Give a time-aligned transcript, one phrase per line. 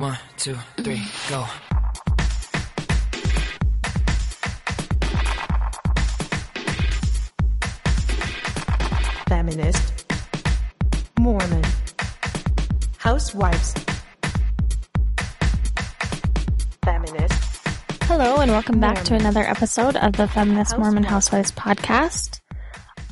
[0.00, 1.44] One, two, three, go.
[9.28, 10.06] feminist,
[11.18, 11.64] Mormon,
[12.98, 13.74] housewives,
[16.84, 17.32] feminist,
[18.04, 22.38] Hello, and welcome back to another episode of the Feminist Mormon Housewives podcast.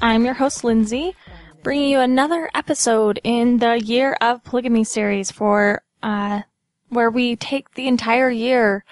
[0.01, 1.17] I'm your host, Lindsay,
[1.65, 6.43] bringing you another episode in the Year of Polygamy series for, uh,
[6.89, 8.85] where we take the entire year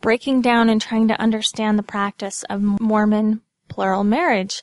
[0.00, 4.62] breaking down and trying to understand the practice of Mormon plural marriage.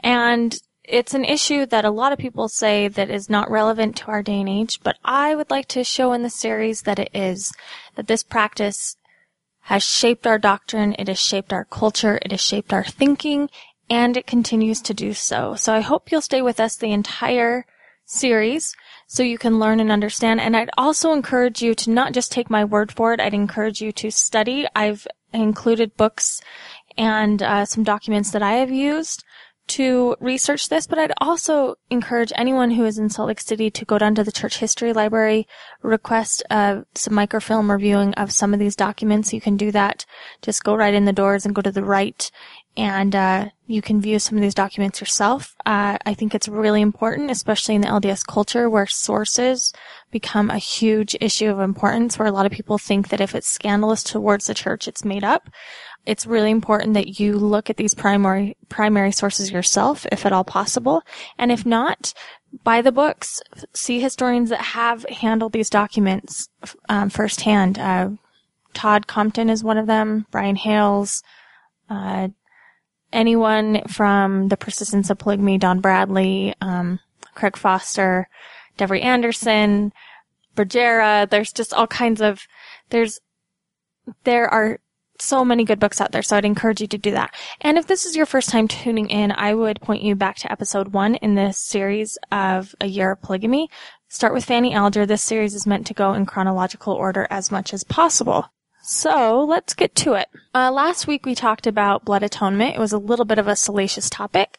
[0.00, 4.06] And it's an issue that a lot of people say that is not relevant to
[4.08, 7.08] our day and age, but I would like to show in the series that it
[7.14, 7.52] is,
[7.96, 8.96] that this practice
[9.62, 13.48] has shaped our doctrine, it has shaped our culture, it has shaped our thinking,
[13.88, 15.54] and it continues to do so.
[15.54, 17.64] So I hope you'll stay with us the entire
[18.04, 18.76] series
[19.06, 20.40] so you can learn and understand.
[20.40, 23.80] And I'd also encourage you to not just take my word for it, I'd encourage
[23.80, 24.66] you to study.
[24.74, 26.40] I've included books
[26.96, 29.24] and uh, some documents that I have used
[29.66, 33.84] to research this, but I'd also encourage anyone who is in Salt Lake City to
[33.84, 35.46] go down to the church history library,
[35.82, 39.32] request uh, some microfilm reviewing of some of these documents.
[39.32, 40.04] You can do that.
[40.42, 42.30] Just go right in the doors and go to the right,
[42.76, 45.54] and uh, you can view some of these documents yourself.
[45.64, 49.72] Uh, I think it's really important, especially in the LDS culture where sources
[50.10, 53.48] become a huge issue of importance, where a lot of people think that if it's
[53.48, 55.48] scandalous towards the church, it's made up
[56.06, 60.44] it's really important that you look at these primary primary sources yourself, if at all
[60.44, 61.02] possible.
[61.38, 62.12] And if not,
[62.62, 63.42] buy the books.
[63.72, 66.48] See historians that have handled these documents
[66.88, 67.78] um, firsthand.
[67.78, 68.10] Uh,
[68.74, 70.26] Todd Compton is one of them.
[70.30, 71.22] Brian Hales.
[71.88, 72.28] Uh,
[73.14, 77.00] anyone from the Persistence of Polygamy, Don Bradley, um,
[77.34, 78.28] Craig Foster,
[78.78, 79.92] Devery Anderson,
[80.56, 81.28] Bergera.
[81.28, 82.42] There's just all kinds of.
[82.90, 83.20] There's
[84.24, 84.78] there are
[85.20, 87.34] so many good books out there, so I'd encourage you to do that.
[87.60, 90.52] And if this is your first time tuning in, I would point you back to
[90.52, 93.70] episode one in this series of A Year of Polygamy.
[94.08, 95.06] Start with Fanny Alger.
[95.06, 98.50] This series is meant to go in chronological order as much as possible.
[98.86, 100.28] So let's get to it.
[100.54, 102.76] Uh, last week we talked about blood atonement.
[102.76, 104.58] It was a little bit of a salacious topic,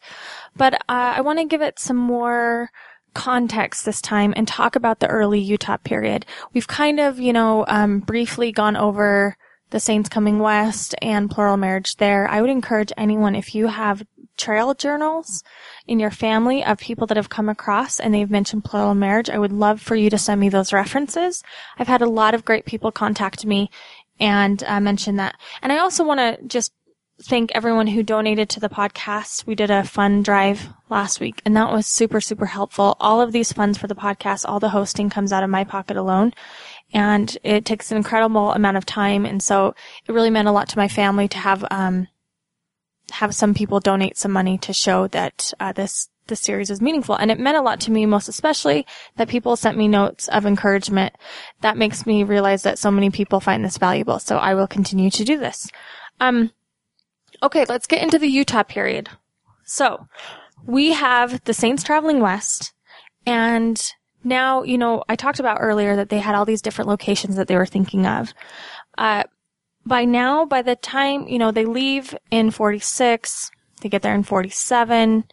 [0.55, 2.71] but uh, I want to give it some more
[3.13, 6.25] context this time and talk about the early Utah period.
[6.53, 9.37] We've kind of, you know, um, briefly gone over
[9.69, 12.27] the Saints Coming West and plural marriage there.
[12.27, 14.03] I would encourage anyone, if you have
[14.37, 15.43] trail journals
[15.87, 19.37] in your family of people that have come across and they've mentioned plural marriage, I
[19.37, 21.43] would love for you to send me those references.
[21.77, 23.69] I've had a lot of great people contact me
[24.19, 25.35] and uh, mention that.
[25.61, 26.71] And I also want to just
[27.21, 29.45] thank everyone who donated to the podcast.
[29.45, 32.97] We did a fund drive last week and that was super, super helpful.
[32.99, 35.95] All of these funds for the podcast, all the hosting comes out of my pocket
[35.95, 36.33] alone
[36.93, 39.25] and it takes an incredible amount of time.
[39.25, 39.73] And so
[40.05, 42.07] it really meant a lot to my family to have, um,
[43.11, 47.15] have some people donate some money to show that, uh, this, this series was meaningful.
[47.15, 48.85] And it meant a lot to me, most especially
[49.17, 51.13] that people sent me notes of encouragement.
[51.61, 54.19] That makes me realize that so many people find this valuable.
[54.19, 55.69] So I will continue to do this.
[56.19, 56.51] Um,
[57.43, 59.09] okay, let's get into the Utah period.
[59.65, 60.07] So
[60.65, 62.73] we have the Saints traveling west
[63.25, 63.81] and
[64.23, 67.47] now, you know, I talked about earlier that they had all these different locations that
[67.47, 68.33] they were thinking of.
[68.97, 69.23] Uh,
[69.85, 74.23] by now, by the time, you know, they leave in 46, they get there in
[74.23, 75.25] 47,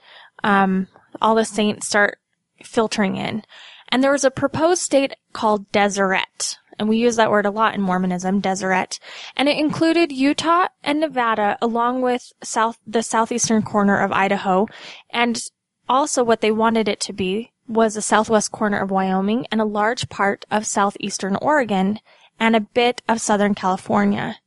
[0.43, 0.89] um,
[1.21, 2.19] all the saints start
[2.63, 3.43] filtering in.
[3.89, 6.57] And there was a proposed state called Deseret.
[6.79, 8.99] And we use that word a lot in Mormonism, Deseret.
[9.37, 14.67] And it included Utah and Nevada along with south, the southeastern corner of Idaho.
[15.11, 15.43] And
[15.89, 19.67] also what they wanted it to be was the southwest corner of Wyoming and a
[19.67, 22.01] large part of southeastern Oregon
[22.41, 24.39] and a bit of southern California.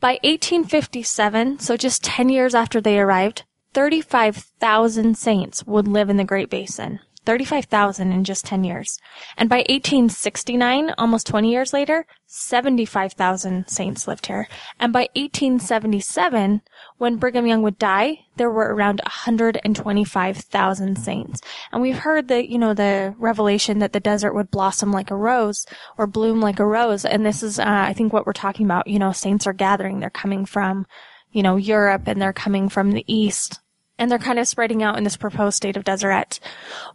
[0.00, 3.44] By 1857, so just 10 years after they arrived,
[3.78, 6.98] 35,000 saints would live in the Great Basin.
[7.26, 8.98] 35,000 in just 10 years.
[9.36, 14.48] And by 1869, almost 20 years later, 75,000 saints lived here.
[14.80, 16.62] And by 1877,
[16.96, 21.40] when Brigham Young would die, there were around 125,000 saints.
[21.70, 25.16] And we've heard the, you know, the revelation that the desert would blossom like a
[25.16, 25.66] rose
[25.96, 27.04] or bloom like a rose.
[27.04, 28.88] And this is, uh, I think what we're talking about.
[28.88, 30.00] You know, saints are gathering.
[30.00, 30.84] They're coming from,
[31.30, 33.60] you know, Europe and they're coming from the east
[33.98, 36.40] and they're kind of spreading out in this proposed state of Deseret.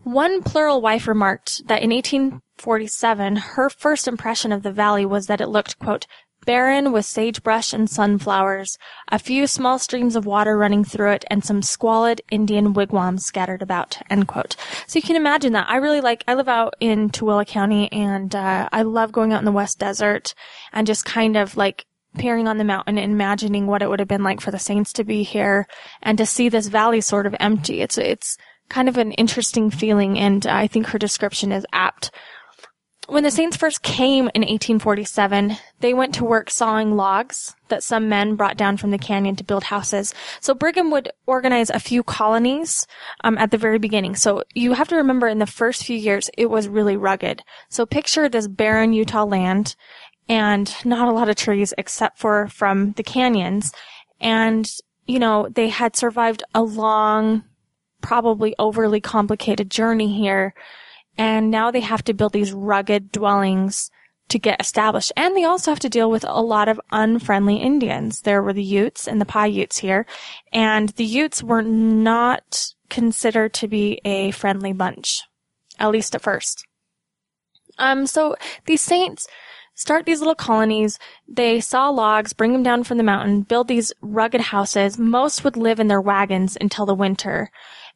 [0.04, 5.42] One plural wife remarked that in 1847, her first impression of the valley was that
[5.42, 6.08] it looked, quote,
[6.46, 8.78] barren with sagebrush and sunflowers,
[9.10, 13.62] a few small streams of water running through it, and some squalid Indian wigwams scattered
[13.62, 13.98] about.
[14.10, 14.56] End quote.
[14.88, 15.70] So you can imagine that.
[15.70, 19.40] I really like, I live out in Tooele County and, uh, I love going out
[19.40, 20.34] in the West Desert
[20.72, 21.86] and just kind of like
[22.18, 24.94] peering on the mountain and imagining what it would have been like for the saints
[24.94, 25.68] to be here
[26.02, 27.82] and to see this valley sort of empty.
[27.82, 28.38] It's, it's
[28.70, 32.12] kind of an interesting feeling and I think her description is apt
[33.08, 38.08] when the Saints first came in 1847, they went to work sawing logs that some
[38.08, 40.14] men brought down from the canyon to build houses.
[40.40, 42.88] So Brigham would organize a few colonies
[43.24, 44.16] um, at the very beginning.
[44.16, 47.44] So you have to remember in the first few years, it was really rugged.
[47.70, 49.76] So picture this barren Utah land
[50.30, 53.74] and not a lot of trees except for from the canyons.
[54.20, 54.72] And,
[55.06, 57.44] you know, they had survived a long,
[58.02, 60.54] probably overly complicated journey here
[61.18, 63.92] and now they have to build these rugged dwellings
[64.30, 65.12] to get established.
[65.16, 68.22] And they also have to deal with a lot of unfriendly Indians.
[68.22, 70.06] There were the Utes and the Paiutes here,
[70.52, 75.24] and the Utes were not considered to be a friendly bunch,
[75.78, 76.66] at least at first.
[77.78, 78.36] Um, so
[78.66, 79.28] these saints
[79.76, 81.00] start these little colonies.
[81.28, 84.98] They saw logs, bring them down from the mountain, build these rugged houses.
[84.98, 87.52] Most would live in their wagons until the winter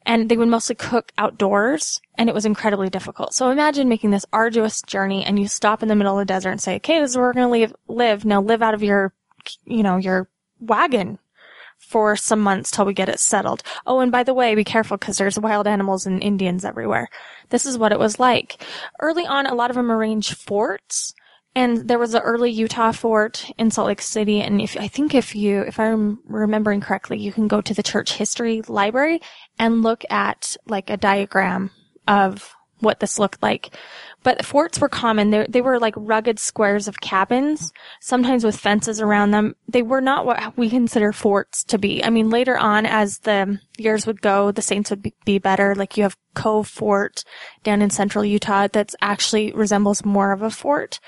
[0.07, 3.33] and they would mostly cook outdoors and it was incredibly difficult.
[3.33, 6.51] So imagine making this arduous journey and you stop in the middle of the desert
[6.51, 8.23] and say, okay, this is where we're going to live.
[8.23, 9.13] Now live out of your,
[9.65, 10.29] you know, your
[10.59, 11.19] wagon
[11.77, 13.61] for some months till we get it settled.
[13.85, 17.09] Oh, and by the way, be careful because there's wild animals and Indians everywhere.
[17.49, 18.63] This is what it was like.
[19.01, 21.13] Early on, a lot of them arranged forts
[21.57, 24.41] and there was an early Utah fort in Salt Lake City.
[24.41, 27.81] And if I think if you, if I'm remembering correctly, you can go to the
[27.81, 29.21] church history library
[29.57, 31.71] and look at like a diagram
[32.07, 33.75] of what this looked like.
[34.21, 35.31] But forts were common.
[35.31, 39.55] They, they were like rugged squares of cabins, sometimes with fences around them.
[39.67, 42.03] They were not what we consider forts to be.
[42.03, 45.73] I mean, later on, as the years would go, the saints would be, be better.
[45.73, 47.23] Like you have Cove Fort
[47.63, 50.99] down in central Utah that's actually resembles more of a fort.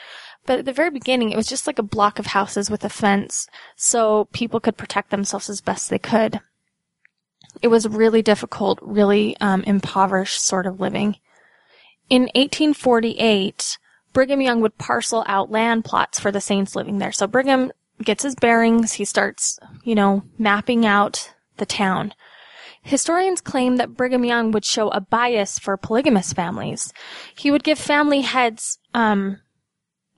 [0.50, 2.90] But at the very beginning, it was just like a block of houses with a
[2.90, 6.40] fence, so people could protect themselves as best they could.
[7.62, 11.18] It was really difficult, really um, impoverished sort of living.
[12.10, 13.78] In 1848,
[14.12, 17.12] Brigham Young would parcel out land plots for the saints living there.
[17.12, 17.72] So Brigham
[18.02, 22.16] gets his bearings, he starts, you know, mapping out the town.
[22.82, 26.92] Historians claim that Brigham Young would show a bias for polygamous families.
[27.38, 29.42] He would give family heads um,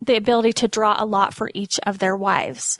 [0.02, 2.78] the ability to draw a lot for each of their wives.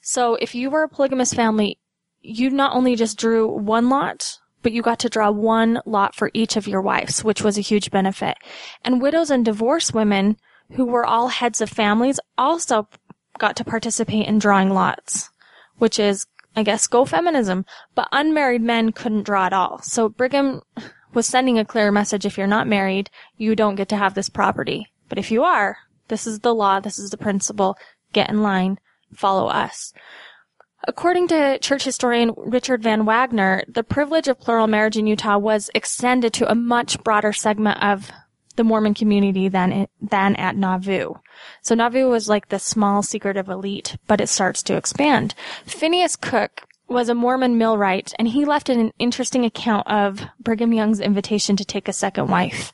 [0.00, 1.78] So if you were a polygamous family,
[2.22, 6.30] you not only just drew one lot, but you got to draw one lot for
[6.34, 8.36] each of your wives, which was a huge benefit.
[8.84, 10.36] And widows and divorced women
[10.72, 12.88] who were all heads of families also
[13.38, 15.30] got to participate in drawing lots,
[15.78, 17.66] which is, I guess, go feminism.
[17.94, 19.78] But unmarried men couldn't draw at all.
[19.82, 20.62] So Brigham
[21.12, 24.28] was sending a clear message if you're not married, you don't get to have this
[24.28, 24.86] property.
[25.08, 25.76] But if you are,
[26.12, 26.78] this is the law.
[26.78, 27.74] This is the principle.
[28.12, 28.78] Get in line.
[29.14, 29.94] Follow us.
[30.86, 35.70] According to church historian Richard Van Wagoner, the privilege of plural marriage in Utah was
[35.74, 38.10] extended to a much broader segment of
[38.56, 41.14] the Mormon community than it, than at Nauvoo.
[41.62, 45.34] So Nauvoo was like the small secretive elite, but it starts to expand.
[45.64, 51.00] Phineas Cook was a Mormon millwright, and he left an interesting account of Brigham Young's
[51.00, 52.72] invitation to take a second wife.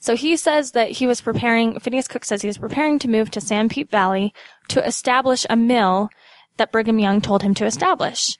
[0.00, 3.30] So he says that he was preparing, Phineas Cook says he was preparing to move
[3.32, 4.32] to Sanpete Valley
[4.68, 6.08] to establish a mill
[6.56, 8.36] that Brigham Young told him to establish.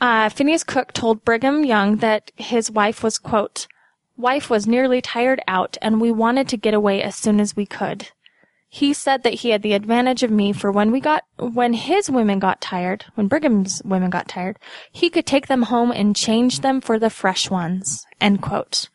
[0.00, 3.66] Uh, Phineas Cook told Brigham Young that his wife was, quote,
[4.16, 7.66] wife was nearly tired out and we wanted to get away as soon as we
[7.66, 8.08] could.
[8.74, 12.08] He said that he had the advantage of me for when we got, when his
[12.08, 14.58] women got tired, when Brigham's women got tired,
[14.90, 18.06] he could take them home and change them for the fresh ones.
[18.18, 18.88] End quote.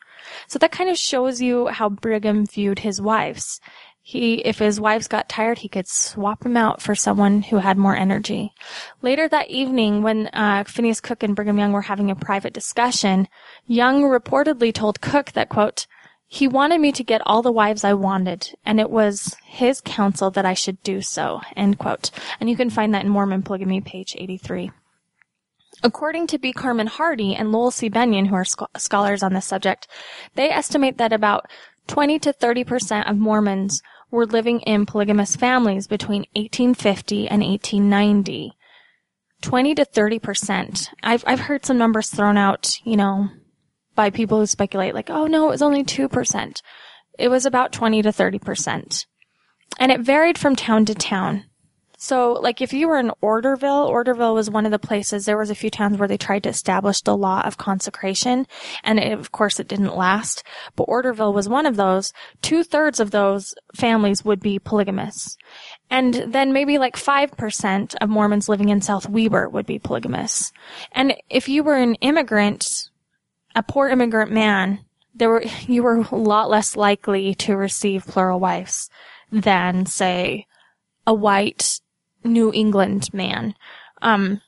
[0.48, 3.62] So that kind of shows you how Brigham viewed his wives.
[4.02, 7.78] He, if his wives got tired, he could swap them out for someone who had
[7.78, 8.54] more energy.
[9.04, 13.28] Later that evening, when uh, Phineas Cook and Brigham Young were having a private discussion,
[13.68, 15.86] Young reportedly told Cook that, quote,
[16.30, 20.30] he wanted me to get all the wives I wanted, and it was his counsel
[20.32, 21.42] that I should do so.
[21.56, 22.12] End quote.
[22.40, 24.72] And you can find that in Mormon Polygamy, page 83.
[25.84, 26.52] According to B.
[26.52, 27.90] Carmon Hardy and Lowell C.
[27.90, 29.88] Bennion, who are sc- scholars on this subject,
[30.36, 31.50] they estimate that about
[31.88, 33.82] 20 to 30 percent of Mormons
[34.12, 38.52] were living in polygamous families between 1850 and 1890.
[39.42, 40.90] 20 to 30 percent.
[41.04, 43.30] I've, I've heard some numbers thrown out, you know,
[43.98, 46.62] by people who speculate like, oh no, it was only 2%.
[47.20, 49.06] It was about 20 to 30%.
[49.78, 51.44] And it varied from town to town.
[52.00, 55.50] So, like, if you were in Orderville, Orderville was one of the places, there was
[55.50, 58.46] a few towns where they tried to establish the law of consecration,
[58.84, 60.44] and it, of course it didn't last,
[60.76, 62.14] but Orderville was one of those.
[62.44, 65.38] Two thirds of those families would be polygamous.
[65.90, 70.52] And then maybe like 5% of Mormons living in South Weber would be polygamous.
[70.92, 72.87] And if you were an immigrant,
[73.58, 74.80] a poor immigrant man,
[75.16, 78.90] there were, you were a lot less likely to receive plural wives
[79.32, 80.46] than, say,
[81.08, 81.82] a white
[82.24, 83.56] New England man.
[84.02, 84.42] Um,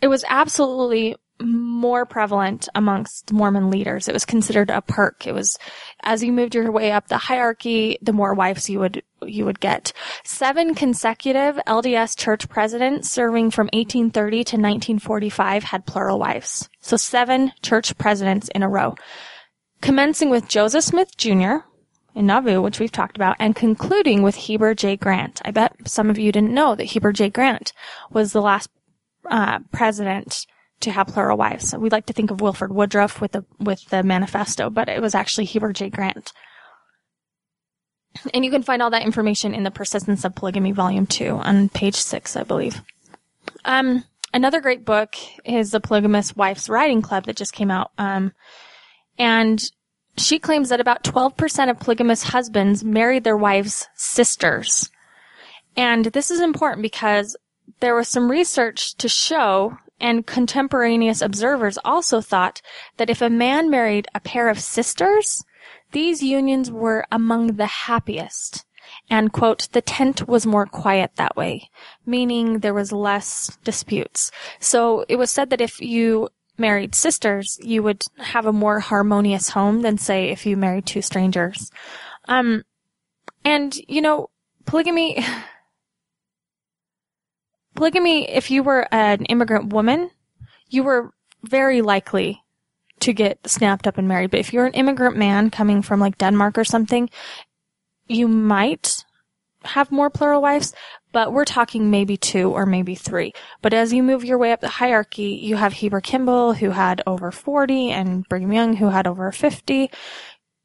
[0.00, 4.06] it was absolutely more prevalent amongst Mormon leaders.
[4.06, 5.26] It was considered a perk.
[5.26, 5.58] It was,
[6.04, 9.58] as you moved your way up the hierarchy, the more wives you would, you would
[9.58, 9.92] get.
[10.22, 16.68] Seven consecutive LDS church presidents serving from 1830 to 1945 had plural wives.
[16.82, 18.96] So seven church presidents in a row.
[19.80, 21.64] Commencing with Joseph Smith Jr.,
[22.14, 24.96] in Nauvoo, which we've talked about, and concluding with Heber J.
[24.96, 25.40] Grant.
[25.44, 27.30] I bet some of you didn't know that Heber J.
[27.30, 27.72] Grant
[28.10, 28.68] was the last
[29.30, 30.46] uh, president
[30.80, 31.74] to have plural wives.
[31.74, 35.14] We like to think of Wilford Woodruff with the with the manifesto, but it was
[35.14, 35.88] actually Heber J.
[35.88, 36.32] Grant.
[38.34, 41.70] And you can find all that information in the Persistence of Polygamy, Volume Two, on
[41.70, 42.82] page six, I believe.
[43.64, 47.92] Um, another great book is the Polygamous Wife's Writing Club that just came out.
[47.98, 48.32] Um,
[49.18, 49.62] and
[50.16, 54.90] she claims that about 12% of polygamous husbands married their wives' sisters.
[55.76, 57.36] And this is important because
[57.80, 62.60] there was some research to show and contemporaneous observers also thought
[62.96, 65.44] that if a man married a pair of sisters,
[65.92, 68.64] these unions were among the happiest.
[69.10, 71.68] And quote, the tent was more quiet that way,
[72.06, 74.30] meaning there was less disputes.
[74.58, 79.50] So it was said that if you married sisters, you would have a more harmonious
[79.50, 81.70] home than say if you married two strangers.
[82.26, 82.62] Um,
[83.44, 84.30] and you know,
[84.64, 85.22] polygamy,
[87.74, 90.10] polygamy, if you were an immigrant woman,
[90.68, 92.42] you were very likely
[93.00, 94.30] to get snapped up and married.
[94.30, 97.10] But if you're an immigrant man coming from like Denmark or something,
[98.08, 99.04] you might
[99.64, 100.74] have more plural wives,
[101.12, 103.32] but we're talking maybe two or maybe three.
[103.60, 107.02] But as you move your way up the hierarchy, you have Heber Kimball who had
[107.06, 109.90] over 40 and Brigham Young who had over 50.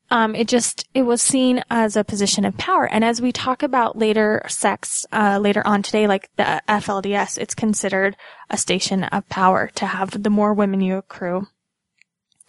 [0.10, 2.88] Um, it just, it was seen as a position of power.
[2.88, 7.54] And as we talk about later sex, uh, later on today, like the FLDS, it's
[7.54, 8.16] considered
[8.50, 11.48] a station of power to have the more women you accrue,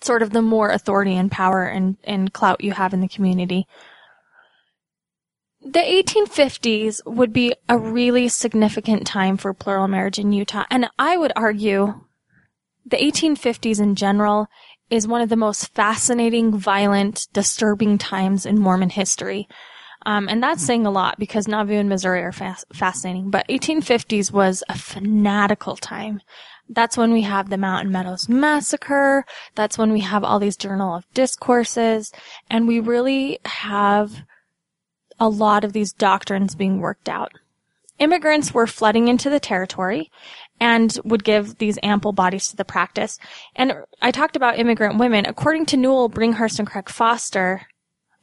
[0.01, 3.67] sort of the more authority and power and, and clout you have in the community.
[5.71, 10.65] The 1850s would be a really significant time for plural marriage in Utah.
[10.71, 12.07] And I would argue
[12.87, 14.47] the 1850s in general
[14.89, 19.47] is one of the most fascinating, violent, disturbing times in Mormon history.
[20.07, 23.29] Um, and that's saying a lot because Nauvoo and Missouri are fascinating.
[23.29, 26.23] But 1850s was a fanatical time.
[26.71, 29.27] That's when we have the Mountain Meadows Massacre.
[29.55, 32.11] That's when we have all these Journal of Discourses.
[32.49, 34.23] And we really have
[35.19, 37.33] a lot of these doctrines being worked out.
[37.99, 40.11] Immigrants were flooding into the territory
[40.61, 43.19] and would give these ample bodies to the practice.
[43.57, 45.27] And I talked about immigrant women.
[45.27, 47.67] According to Newell, Bringhurst, and Craig Foster,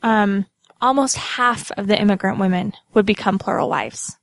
[0.02, 0.46] um,
[0.82, 4.18] almost half of the immigrant women would become plural wives.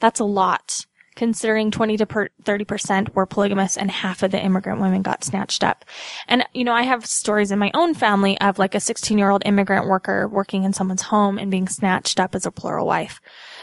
[0.00, 0.86] That's a lot
[1.18, 5.84] considering 20 to 30% were polygamous and half of the immigrant women got snatched up.
[6.28, 9.28] And, you know, I have stories in my own family of like a 16 year
[9.28, 13.20] old immigrant worker working in someone's home and being snatched up as a plural wife.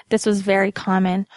[0.10, 1.28] This was very common.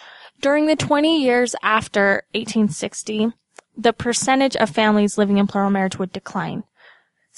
[0.41, 3.31] During the 20 years after 1860,
[3.77, 6.65] the percentage of families living in plural marriage would decline.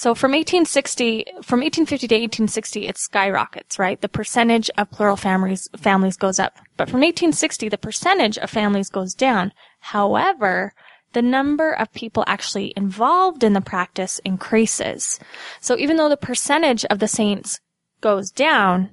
[0.02, 4.02] So from 1860, from 1850 to 1860, it skyrockets, right?
[4.02, 6.58] The percentage of plural families, families goes up.
[6.76, 9.54] But from 1860, the percentage of families goes down.
[9.80, 10.74] However,
[11.14, 15.20] the number of people actually involved in the practice increases.
[15.60, 17.60] So even though the percentage of the saints
[18.02, 18.90] goes down,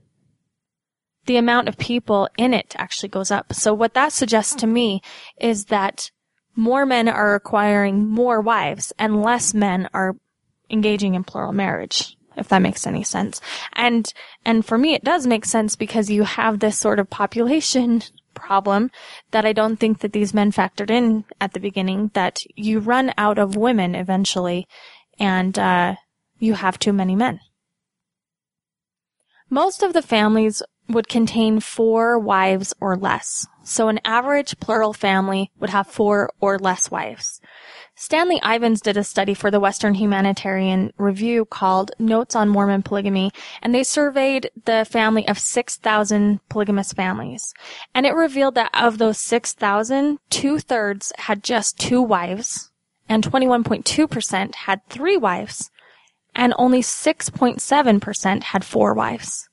[1.24, 3.54] the amount of people in it actually goes up.
[3.54, 5.00] So what that suggests to me
[5.40, 6.10] is that
[6.54, 10.14] more men are acquiring more wives and less men are
[10.70, 13.40] engaging in plural marriage, if that makes any sense.
[13.74, 14.12] And,
[14.44, 18.02] and for me, it does make sense because you have this sort of population
[18.34, 18.90] problem
[19.32, 23.12] that I don't think that these men factored in at the beginning, that you run
[23.18, 24.66] out of women eventually
[25.18, 25.96] and, uh,
[26.38, 27.40] you have too many men.
[29.50, 33.46] Most of the families would contain four wives or less.
[33.64, 37.40] So an average plural family would have four or less wives.
[38.00, 43.32] Stanley Ivins did a study for the Western Humanities Review called Notes on Mormon Polygamy,
[43.60, 47.52] and they surveyed the family of 6,000 polygamous families.
[47.96, 52.70] And it revealed that of those 6,000, two thirds had just two wives,
[53.08, 55.72] and 21.2% had three wives,
[56.36, 59.48] and only 6.7% had four wives.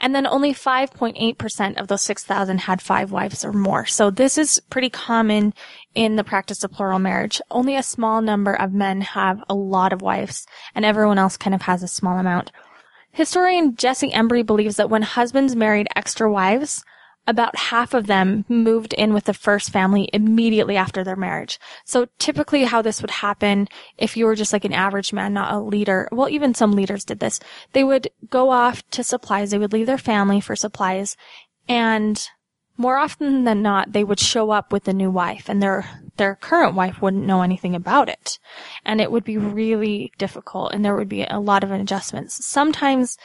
[0.00, 3.86] And then only 5.8% of those 6,000 had five wives or more.
[3.86, 5.54] So this is pretty common
[5.96, 7.40] in the practice of plural marriage.
[7.50, 11.54] Only a small number of men have a lot of wives, and everyone else kind
[11.54, 12.52] of has a small amount.
[13.10, 16.84] Historian Jessie Embry believes that when husbands married extra wives,
[17.26, 21.58] about half of them moved in with the first family immediately after their marriage.
[21.84, 23.66] So typically how this would happen
[23.98, 27.04] if you were just like an average man, not a leader, well, even some leaders
[27.04, 27.40] did this.
[27.72, 29.50] They would go off to supplies.
[29.50, 31.16] They would leave their family for supplies
[31.68, 32.28] and
[32.76, 36.34] more often than not, they would show up with the new wife and their, their
[36.36, 38.38] current wife wouldn't know anything about it.
[38.84, 42.44] And it would be really difficult and there would be a lot of adjustments.
[42.44, 43.16] Sometimes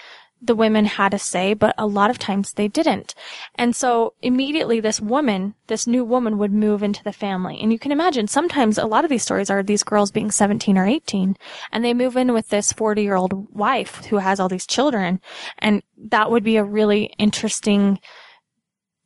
[0.41, 3.13] the women had a say, but a lot of times they didn't.
[3.55, 7.60] And so immediately this woman, this new woman would move into the family.
[7.62, 10.77] And you can imagine sometimes a lot of these stories are these girls being 17
[10.77, 11.38] or 18
[11.72, 15.22] and they move in with this 40 year old wife who has all these children.
[15.60, 18.00] And that would be a really interesting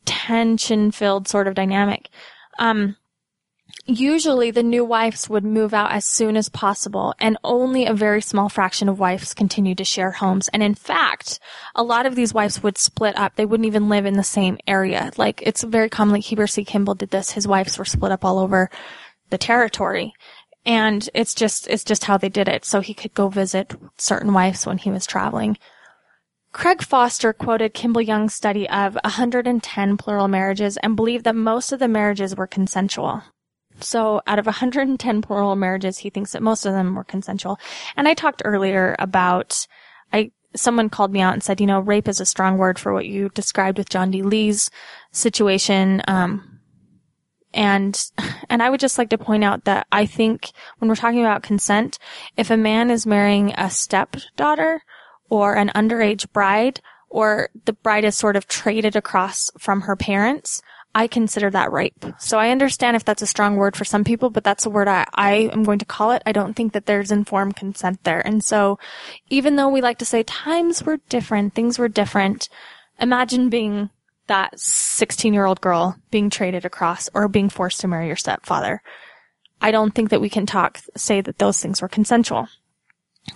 [0.05, 2.09] tension filled sort of dynamic.
[2.59, 2.95] Um,
[3.87, 8.21] Usually the new wives would move out as soon as possible and only a very
[8.21, 10.47] small fraction of wives continued to share homes.
[10.47, 11.39] And in fact,
[11.75, 13.35] a lot of these wives would split up.
[13.35, 15.11] They wouldn't even live in the same area.
[15.17, 16.65] Like it's very common, like Heber C.
[16.65, 17.31] Kimball did this.
[17.31, 18.71] His wives were split up all over
[19.29, 20.13] the territory.
[20.65, 22.65] And it's just, it's just how they did it.
[22.65, 25.59] So he could go visit certain wives when he was traveling.
[26.55, 31.79] Craig Foster quoted Kimball Young's study of 110 plural marriages and believed that most of
[31.79, 33.21] the marriages were consensual.
[33.81, 37.59] So out of 110 plural marriages, he thinks that most of them were consensual.
[37.97, 39.67] And I talked earlier about,
[40.13, 42.93] I, someone called me out and said, you know, rape is a strong word for
[42.93, 44.21] what you described with John D.
[44.21, 44.71] Lee's
[45.11, 46.03] situation.
[46.07, 46.61] Um,
[47.53, 48.01] and,
[48.49, 51.43] and I would just like to point out that I think when we're talking about
[51.43, 51.99] consent,
[52.37, 54.83] if a man is marrying a stepdaughter
[55.29, 60.61] or an underage bride, or the bride is sort of traded across from her parents,
[60.95, 62.05] I consider that rape.
[62.19, 64.87] So I understand if that's a strong word for some people, but that's a word
[64.87, 66.23] I, I am going to call it.
[66.25, 68.25] I don't think that there's informed consent there.
[68.25, 68.79] And so
[69.29, 72.47] even though we like to say times were different, things were different,
[72.97, 73.89] imagine being
[74.27, 78.81] that 16 year old girl being traded across or being forced to marry your stepfather.
[79.61, 82.47] I don't think that we can talk, say that those things were consensual.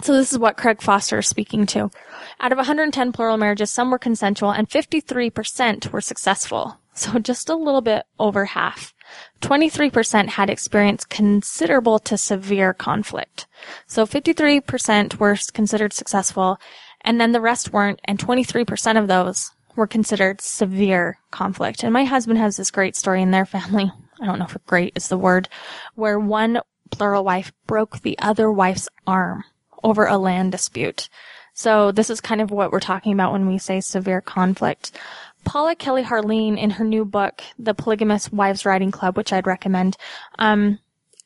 [0.02, 1.92] So this is what Craig Foster is speaking to.
[2.40, 6.80] Out of 110 plural marriages, some were consensual and 53% were successful.
[6.94, 8.94] So just a little bit over half.
[9.42, 13.48] 23% had experienced considerable to severe conflict.
[13.88, 16.60] So 53% were considered successful,
[17.02, 21.84] and then the rest weren't, and 23% of those were considered severe conflict.
[21.84, 23.92] And my husband has this great story in their family.
[24.22, 25.48] I don't know if great is the word,
[25.96, 26.60] where one
[26.92, 29.46] plural wife broke the other wife's arm
[29.84, 31.10] over a land dispute.
[31.54, 34.92] So this is kind of what we're talking about when we say severe conflict.
[35.44, 39.98] Paula Kelly Harline in her new book, The Polygamous Wives Writing Club, which I'd recommend,
[40.38, 40.80] um,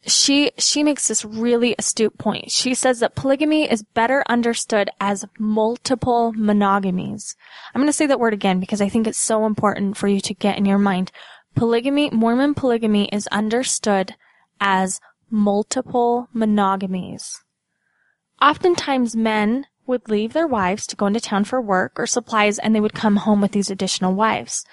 [0.05, 2.51] she she makes this really astute point.
[2.51, 7.35] She says that polygamy is better understood as multiple monogamies.
[7.73, 10.19] I'm going to say that word again because I think it's so important for you
[10.21, 11.11] to get in your mind.
[11.55, 14.15] Polygamy, Mormon polygamy is understood
[14.59, 17.42] as multiple monogamies.
[18.43, 22.75] Oftentimes men would leave their wives to go into town for work or supplies and
[22.75, 24.65] they would come home with these additional wives.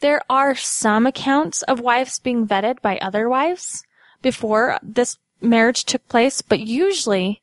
[0.00, 3.82] There are some accounts of wives being vetted by other wives
[4.20, 7.40] before this marriage took place, but usually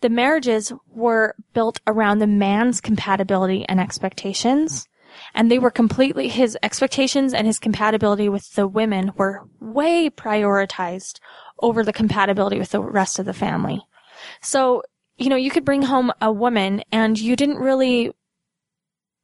[0.00, 4.86] the marriages were built around the man's compatibility and expectations.
[5.34, 11.18] And they were completely, his expectations and his compatibility with the women were way prioritized
[11.58, 13.82] over the compatibility with the rest of the family.
[14.40, 14.82] So
[15.18, 18.12] you know, you could bring home a woman and you didn't really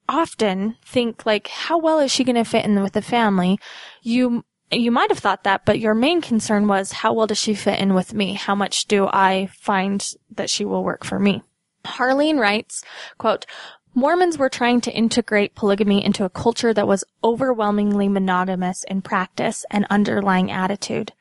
[0.09, 3.59] often think like, how well is she going to fit in with the family?
[4.03, 7.55] You, you might have thought that, but your main concern was how well does she
[7.55, 8.35] fit in with me?
[8.35, 11.43] How much do I find that she will work for me?
[11.85, 12.83] Harline writes,
[13.17, 13.47] quote,
[13.95, 19.65] Mormons were trying to integrate polygamy into a culture that was overwhelmingly monogamous in practice
[19.71, 21.13] and underlying attitude.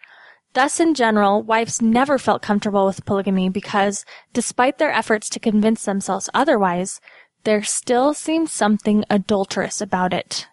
[0.54, 5.86] Thus, in general, wives never felt comfortable with polygamy because, despite their efforts to convince
[5.86, 7.02] themselves otherwise,
[7.44, 10.48] there still seemed something adulterous about it.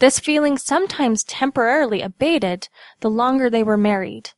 [0.00, 2.68] This feeling sometimes temporarily abated
[3.00, 4.30] the longer they were married,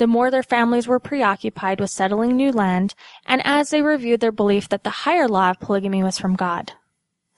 [0.00, 2.94] the more their families were preoccupied with settling new land,
[3.26, 6.72] and as they reviewed their belief that the higher law of polygamy was from God.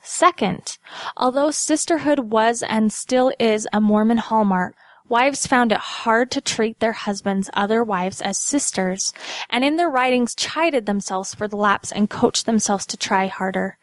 [0.00, 0.78] Second,
[1.16, 4.76] although sisterhood was and still is a Mormon hallmark,
[5.12, 9.12] wives found it hard to treat their husbands' other wives as sisters,
[9.48, 13.78] and in their writings chided themselves for the lapse and coached themselves to try harder.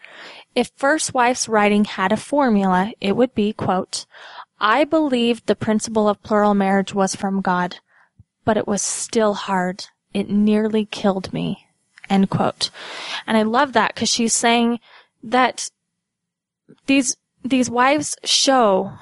[0.55, 4.05] If First Wife's writing had a formula, it would be, quote,
[4.59, 7.77] I believed the principle of plural marriage was from God
[8.49, 9.85] but it was still hard.
[10.11, 11.67] It nearly killed me.
[12.09, 12.71] End quote.
[13.27, 14.79] And I love that because she's saying
[15.21, 15.69] that
[16.87, 18.93] these, these wives show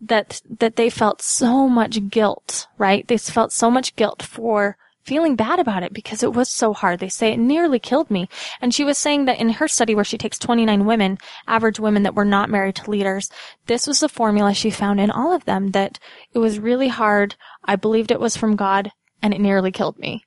[0.00, 3.06] that, that they felt so much guilt, right?
[3.06, 4.76] They felt so much guilt for
[5.08, 7.00] feeling bad about it because it was so hard.
[7.00, 8.28] They say it nearly killed me.
[8.60, 12.02] And she was saying that in her study where she takes 29 women, average women
[12.02, 13.30] that were not married to leaders,
[13.66, 15.98] this was the formula she found in all of them that
[16.34, 17.36] it was really hard.
[17.64, 20.24] I believed it was from God and it nearly killed me.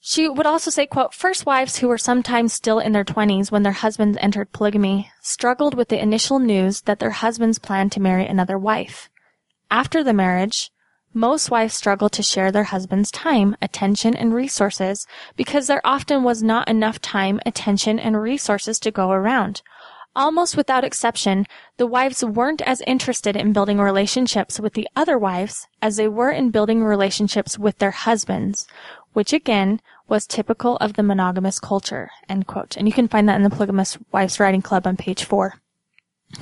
[0.00, 3.62] She would also say, quote, first wives who were sometimes still in their twenties when
[3.64, 8.26] their husbands entered polygamy struggled with the initial news that their husbands planned to marry
[8.26, 9.10] another wife.
[9.70, 10.70] After the marriage,
[11.12, 16.42] most wives struggle to share their husband's time, attention, and resources because there often was
[16.42, 19.62] not enough time, attention, and resources to go around.
[20.14, 21.46] Almost without exception,
[21.78, 26.30] the wives weren't as interested in building relationships with the other wives as they were
[26.30, 28.66] in building relationships with their husbands,
[29.16, 32.10] which again was typical of the monogamous culture.
[32.28, 32.76] End quote.
[32.76, 35.54] And you can find that in the Polygamous Wives Writing Club on page four.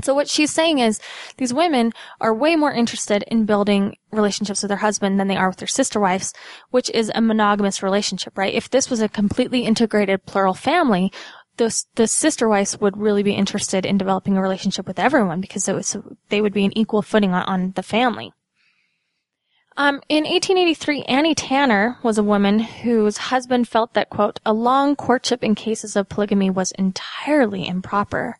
[0.02, 1.00] So what she's saying is
[1.36, 5.50] these women are way more interested in building relationships with their husband than they are
[5.50, 6.34] with their sister wives,
[6.70, 8.52] which is a monogamous relationship, right?
[8.52, 11.12] If this was a completely integrated plural family,
[11.58, 15.68] the, the sister wives would really be interested in developing a relationship with everyone because
[15.68, 15.96] it was,
[16.28, 18.32] they would be an equal footing on, on the family.
[19.76, 24.94] Um, in 1883, Annie Tanner was a woman whose husband felt that, quote, a long
[24.94, 28.38] courtship in cases of polygamy was entirely improper.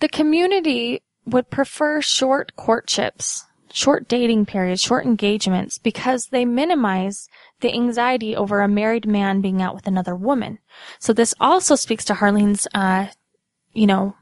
[0.00, 7.28] The community would prefer short courtships, short dating periods, short engagements because they minimize
[7.60, 10.60] the anxiety over a married man being out with another woman.
[10.98, 13.08] So this also speaks to Harline's, uh,
[13.74, 14.16] you know,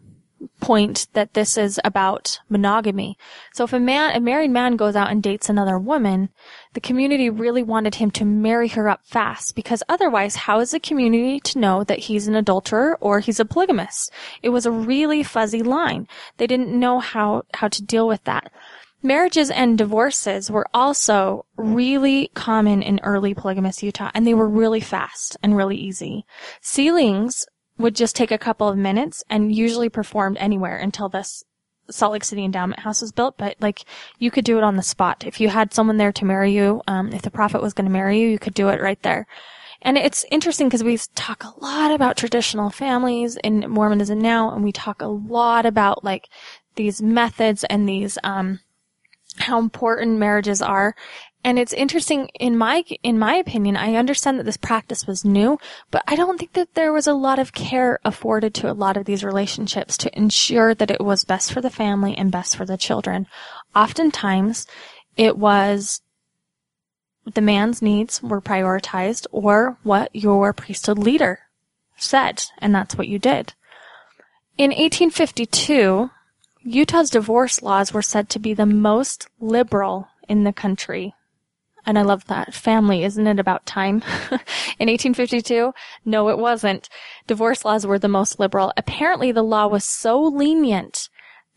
[0.60, 3.16] point that this is about monogamy.
[3.52, 6.30] So if a man, a married man goes out and dates another woman,
[6.74, 10.80] the community really wanted him to marry her up fast because otherwise how is the
[10.80, 14.12] community to know that he's an adulterer or he's a polygamist?
[14.42, 16.08] It was a really fuzzy line.
[16.36, 18.50] They didn't know how, how to deal with that.
[19.04, 24.78] Marriages and divorces were also really common in early polygamous Utah, and they were really
[24.78, 26.24] fast and really easy.
[26.60, 27.44] Sealings
[27.82, 31.44] would just take a couple of minutes and usually performed anywhere until this
[31.90, 33.84] Salt Lake City Endowment House was built, but like
[34.18, 35.24] you could do it on the spot.
[35.26, 37.92] If you had someone there to marry you, um, if the prophet was going to
[37.92, 39.26] marry you, you could do it right there.
[39.82, 44.62] And it's interesting because we talk a lot about traditional families in Mormonism now, and
[44.62, 46.28] we talk a lot about like
[46.76, 48.60] these methods and these, um,
[49.38, 50.94] how important marriages are.
[51.44, 55.58] And it's interesting in my, in my opinion, I understand that this practice was new,
[55.90, 58.96] but I don't think that there was a lot of care afforded to a lot
[58.96, 62.64] of these relationships to ensure that it was best for the family and best for
[62.64, 63.26] the children.
[63.74, 64.68] Oftentimes,
[65.16, 66.00] it was
[67.34, 71.40] the man's needs were prioritized or what your priesthood leader
[71.96, 73.54] said, and that's what you did.
[74.58, 76.10] In 1852,
[76.62, 81.14] Utah's divorce laws were said to be the most liberal in the country.
[81.84, 82.54] And I love that.
[82.54, 83.96] Family, isn't it about time?
[84.78, 85.72] in 1852?
[86.04, 86.88] No, it wasn't.
[87.26, 88.72] Divorce laws were the most liberal.
[88.76, 91.08] Apparently the law was so lenient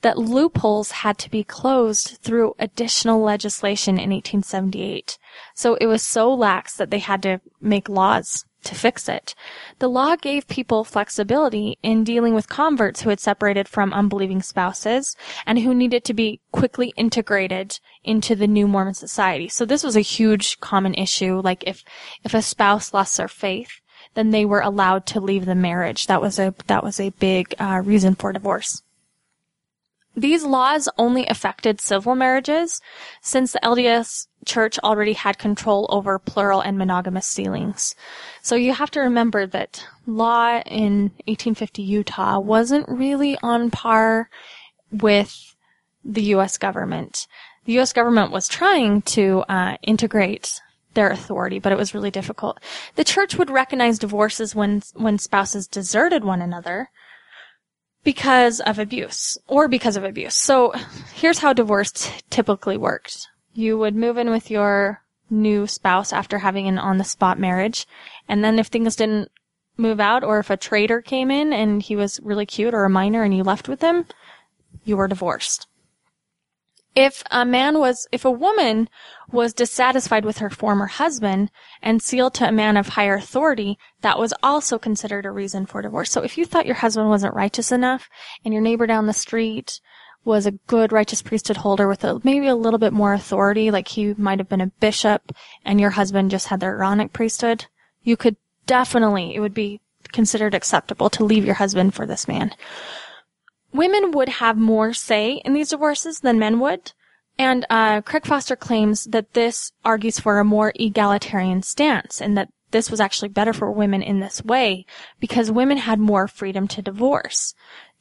[0.02, 5.18] that loopholes had to be closed through additional legislation in 1878.
[5.56, 9.36] So it was so lax that they had to make laws to fix it.
[9.80, 15.16] The law gave people flexibility in dealing with converts who had separated from unbelieving spouses
[15.46, 19.48] and who needed to be quickly integrated into the new Mormon society.
[19.48, 21.42] So this was a huge common issue.
[21.42, 21.84] Like if,
[22.24, 23.82] if a spouse lost their faith,
[24.14, 26.08] then they were allowed to leave the marriage.
[26.08, 28.82] That was a, that was a big uh, reason for divorce.
[30.16, 32.82] These laws only affected civil marriages
[33.22, 37.96] since the LDS church already had control over plural and monogamous sealings.
[38.42, 44.30] So you have to remember that law in 1850 Utah wasn't really on par
[44.92, 45.56] with
[46.04, 46.58] the U.S.
[46.58, 47.28] government.
[47.66, 47.92] The U.S.
[47.92, 50.62] government was trying to uh, integrate
[50.94, 52.60] their authority, but it was really difficult.
[52.96, 56.90] The church would recognize divorces when, when spouses deserted one another
[58.06, 60.38] because of abuse or because of abuse.
[60.38, 60.72] So
[61.14, 63.28] here's how divorce t- typically worked.
[63.54, 67.86] You would move in with your new spouse after having an on the spot marriage.
[68.30, 69.32] And then if things didn't
[69.76, 72.90] move out or if a traitor came in and he was really cute or a
[72.90, 74.06] minor and you left with him,
[74.86, 75.68] you were divorced.
[76.96, 78.90] If a man was, if a woman
[79.30, 84.18] was dissatisfied with her former husband and sealed to a man of higher authority, that
[84.18, 86.10] was also considered a reason for divorce.
[86.12, 88.10] So if you thought your husband wasn't righteous enough
[88.46, 89.82] and your neighbor down the street
[90.24, 93.90] was a good righteous priesthood holder with a, maybe a little bit more authority, like
[93.90, 95.34] he might have been a bishop
[95.66, 97.66] and your husband just had the Aaronic priesthood,
[98.02, 99.82] you could definitely, it would be
[100.12, 102.56] considered acceptable to leave your husband for this man.
[103.76, 106.94] Women would have more say in these divorces than men would.
[107.38, 112.48] And uh, Craig Foster claims that this argues for a more egalitarian stance and that
[112.72, 114.86] this was actually better for women in this way
[115.20, 117.54] because women had more freedom to divorce.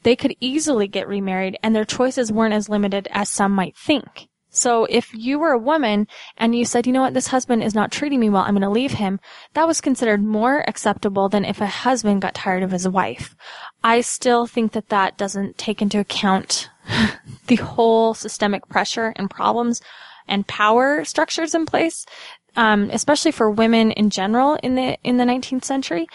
[0.05, 4.29] They could easily get remarried and their choices weren't as limited as some might think.
[4.55, 7.75] So if you were a woman and you said, you know what, this husband is
[7.75, 9.19] not treating me well, I'm going to leave him,
[9.55, 13.35] that was considered more acceptable than if a husband got tired of his wife.
[13.83, 16.71] I still think that that doesn't take into account
[17.49, 19.83] the whole systemic pressure and problems
[20.29, 22.07] and power structures in place,
[22.55, 26.07] um, especially for women in general in the in the 19th century.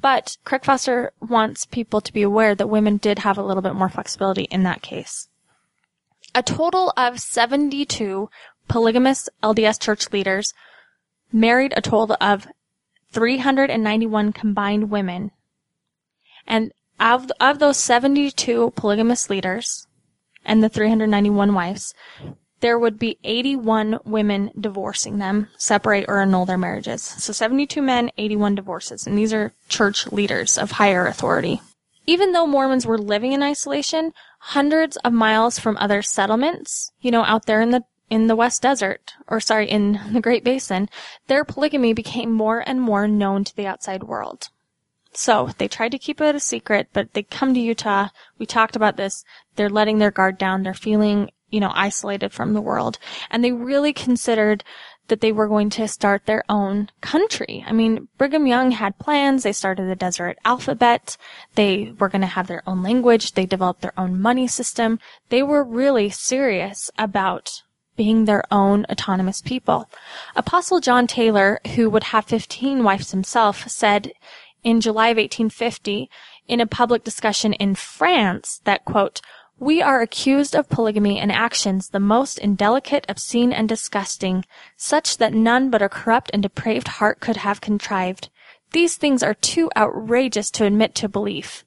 [0.00, 3.74] But Craig Foster wants people to be aware that women did have a little bit
[3.74, 5.28] more flexibility in that case.
[6.38, 8.30] A total of 72
[8.68, 10.54] polygamous LDS church leaders
[11.32, 12.46] married a total of
[13.10, 15.32] 391 combined women.
[16.46, 16.70] And
[17.00, 19.88] of, of those 72 polygamous leaders
[20.44, 21.92] and the 391 wives,
[22.60, 27.02] there would be 81 women divorcing them, separate or annul their marriages.
[27.02, 29.08] So 72 men, 81 divorces.
[29.08, 31.60] And these are church leaders of higher authority.
[32.08, 37.22] Even though Mormons were living in isolation, hundreds of miles from other settlements, you know,
[37.24, 40.88] out there in the in the West Desert, or sorry, in the Great Basin,
[41.26, 44.48] their polygamy became more and more known to the outside world.
[45.12, 48.08] So they tried to keep it a secret, but they come to Utah.
[48.38, 49.22] We talked about this.
[49.56, 50.62] They're letting their guard down.
[50.62, 52.98] They're feeling, you know, isolated from the world.
[53.30, 54.64] And they really considered
[55.08, 57.64] that they were going to start their own country.
[57.66, 59.42] I mean, Brigham Young had plans.
[59.42, 61.16] They started the Deseret Alphabet.
[61.54, 63.32] They were going to have their own language.
[63.32, 64.98] They developed their own money system.
[65.28, 67.62] They were really serious about
[67.96, 69.90] being their own autonomous people.
[70.36, 74.12] Apostle John Taylor, who would have 15 wives himself, said
[74.62, 76.08] in July of 1850
[76.46, 79.20] in a public discussion in France that, quote,
[79.60, 84.44] we are accused of polygamy and actions the most indelicate, obscene, and disgusting,
[84.76, 88.28] such that none but a corrupt and depraved heart could have contrived.
[88.72, 91.64] These things are too outrageous to admit to belief.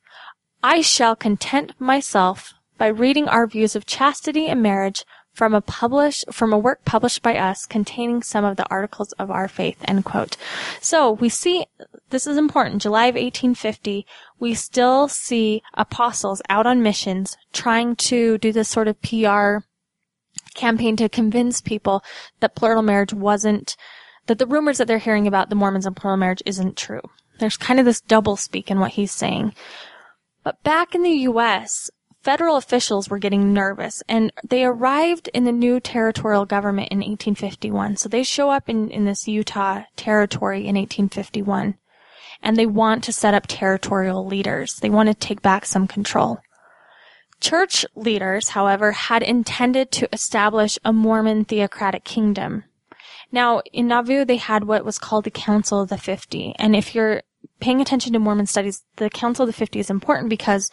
[0.63, 6.23] I shall content myself by reading our views of chastity and marriage from a publish
[6.31, 10.05] from a work published by us containing some of the articles of our faith end
[10.05, 10.37] quote.
[10.81, 11.65] So we see
[12.09, 14.05] this is important july of 1850
[14.39, 19.59] we still see apostles out on missions trying to do this sort of pr
[20.53, 22.03] campaign to convince people
[22.39, 23.75] that plural marriage wasn't
[24.27, 27.01] that the rumors that they're hearing about the mormons and plural marriage isn't true.
[27.39, 29.53] There's kind of this double speak in what he's saying.
[30.43, 31.89] But back in the us
[32.21, 37.97] federal officials were getting nervous and they arrived in the new territorial government in 1851.
[37.97, 41.75] So they show up in, in this Utah territory in 1851
[42.43, 44.75] and they want to set up territorial leaders.
[44.75, 46.39] They want to take back some control.
[47.39, 52.65] Church leaders, however, had intended to establish a Mormon theocratic kingdom.
[53.31, 56.53] Now, in Nauvoo, they had what was called the Council of the Fifty.
[56.59, 57.23] And if you're
[57.59, 60.69] paying attention to Mormon studies, the Council of the Fifty is important because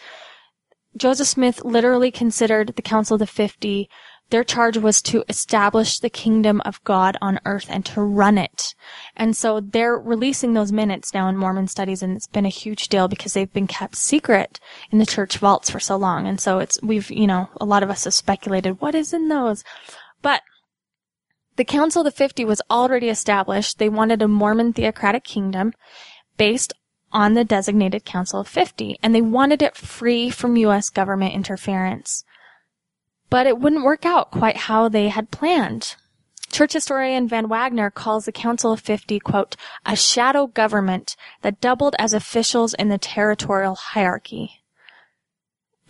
[0.99, 3.89] Joseph Smith literally considered the Council of the Fifty.
[4.31, 8.75] Their charge was to establish the kingdom of God on earth and to run it.
[9.17, 12.89] And so they're releasing those minutes now in Mormon studies and it's been a huge
[12.89, 16.27] deal because they've been kept secret in the church vaults for so long.
[16.27, 19.29] And so it's, we've, you know, a lot of us have speculated what is in
[19.29, 19.65] those.
[20.21, 20.43] But
[21.57, 23.79] the Council of the Fifty was already established.
[23.79, 25.73] They wanted a Mormon theocratic kingdom
[26.37, 26.75] based
[27.13, 30.91] on the designated Council of 50, and they wanted it free from U.S.
[30.91, 32.25] government interference.
[33.31, 35.97] But it wouldn't work out quite how they had planned.
[36.51, 41.95] Church historian Van Wagoner calls the Council of 50, quote, a shadow government that doubled
[41.99, 44.63] as officials in the territorial hierarchy.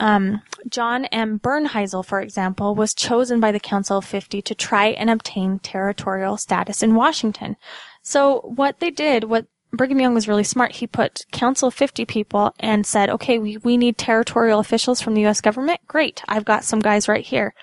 [0.00, 1.40] Um, John M.
[1.40, 6.36] Bernhisel, for example, was chosen by the Council of 50 to try and obtain territorial
[6.36, 7.56] status in Washington.
[8.02, 10.72] So what they did, what Brigham Young was really smart.
[10.76, 15.14] He put council of 50 people and said, okay, we, we need territorial officials from
[15.14, 15.40] the U.S.
[15.40, 15.80] government.
[15.86, 16.22] Great.
[16.26, 17.54] I've got some guys right here.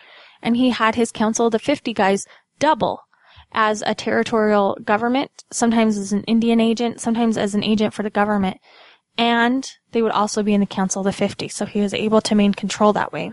[0.42, 2.28] And he had his council of the 50 guys
[2.60, 3.02] double
[3.52, 8.10] as a territorial government, sometimes as an Indian agent, sometimes as an agent for the
[8.10, 8.58] government.
[9.18, 11.48] And they would also be in the council of the 50.
[11.48, 13.32] So he was able to maintain control that way.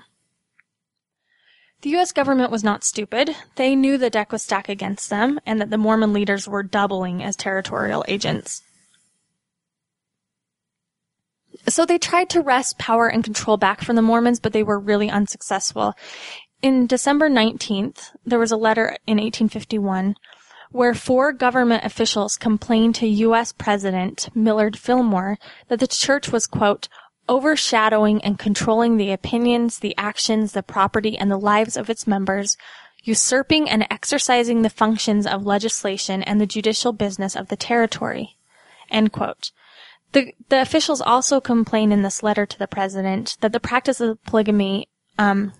[1.82, 2.12] The U.S.
[2.12, 3.34] government was not stupid.
[3.56, 7.22] They knew the deck was stacked against them and that the Mormon leaders were doubling
[7.24, 8.62] as territorial agents.
[11.68, 14.78] So they tried to wrest power and control back from the Mormons, but they were
[14.78, 15.94] really unsuccessful.
[16.60, 20.14] In December 19th, there was a letter in 1851
[20.70, 23.52] where four government officials complained to U.S.
[23.52, 26.88] President Millard Fillmore that the church was, quote,
[27.28, 32.56] overshadowing and controlling the opinions, the actions, the property, and the lives of its members,
[33.02, 38.36] usurping and exercising the functions of legislation and the judicial business of the territory.
[40.12, 44.22] The, the officials also complain in this letter to the president that the practice of
[44.24, 45.52] polygamy um,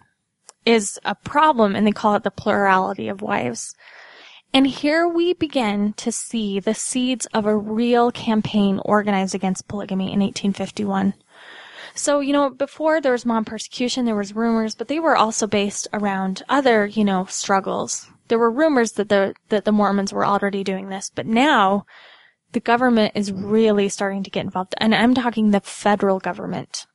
[0.67, 3.75] is a problem, and they call it the plurality of wives.
[4.55, 10.13] And here we begin to see the seeds of a real campaign organized against polygamy
[10.13, 11.15] in 1851.
[11.95, 15.47] So, you know, before there was mom persecution, there was rumors, but they were also
[15.47, 18.09] based around other, you know, struggles.
[18.29, 21.85] There were rumors that the, that the Mormons were already doing this, but now
[22.53, 24.75] the government is really starting to get involved.
[24.79, 26.87] And I'm talking the federal government.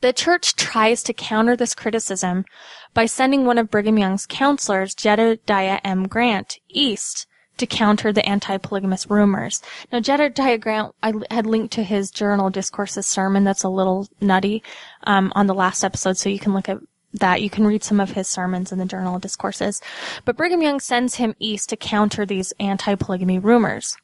[0.00, 2.46] The church tries to counter this criticism
[2.94, 6.08] by sending one of Brigham Young's counselors, Jedediah M.
[6.08, 7.26] Grant, east
[7.60, 9.62] to counter the anti-polygamous rumors.
[9.92, 14.62] Now, Jedediah Grant, I had linked to his journal discourses sermon that's a little nutty
[15.04, 16.78] um, on the last episode, so you can look at
[17.14, 17.42] that.
[17.42, 19.80] You can read some of his sermons in the journal discourses.
[20.24, 23.96] But Brigham Young sends him east to counter these anti-polygamy rumors.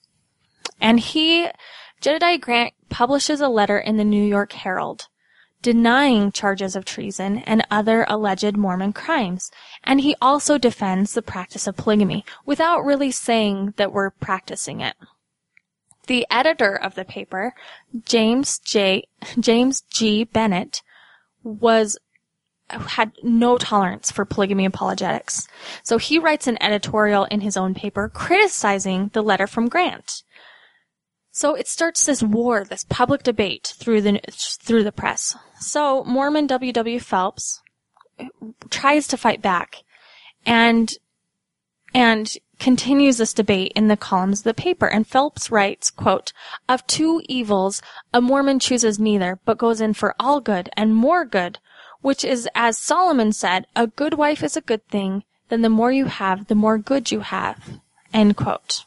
[0.80, 1.48] And he,
[2.00, 5.08] Jedediah Grant, publishes a letter in the New York Herald
[5.66, 9.50] denying charges of treason and other alleged Mormon crimes.
[9.82, 14.94] And he also defends the practice of polygamy without really saying that we're practicing it.
[16.06, 17.52] The editor of the paper,
[18.04, 19.08] James J.
[19.40, 20.22] James G.
[20.22, 20.82] Bennett,
[21.42, 21.98] was
[22.70, 25.48] had no tolerance for polygamy apologetics.
[25.82, 30.22] So he writes an editorial in his own paper criticizing the letter from Grant.
[31.36, 35.36] So it starts this war, this public debate through the through the press.
[35.60, 36.72] So Mormon W.
[36.72, 36.98] W.
[36.98, 37.60] Phelps
[38.70, 39.84] tries to fight back,
[40.46, 40.94] and
[41.92, 44.86] and continues this debate in the columns of the paper.
[44.86, 46.32] And Phelps writes, quote,
[46.70, 47.82] "Of two evils,
[48.14, 51.58] a Mormon chooses neither, but goes in for all good and more good,
[52.00, 55.22] which is, as Solomon said, a good wife is a good thing.
[55.50, 57.78] Then the more you have, the more good you have."
[58.14, 58.86] End quote.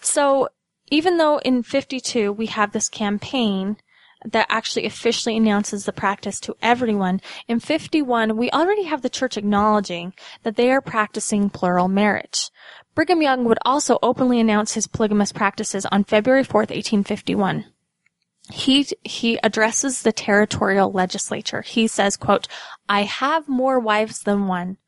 [0.00, 0.50] So
[0.88, 3.76] even though in 52 we have this campaign
[4.24, 9.36] that actually officially announces the practice to everyone, in 51 we already have the church
[9.36, 12.50] acknowledging that they are practicing plural marriage.
[12.94, 17.66] Brigham Young would also openly announce his polygamous practices on February 4th, 1851.
[18.50, 21.62] He, he addresses the territorial legislature.
[21.62, 22.48] He says, quote,
[22.88, 24.78] I have more wives than one.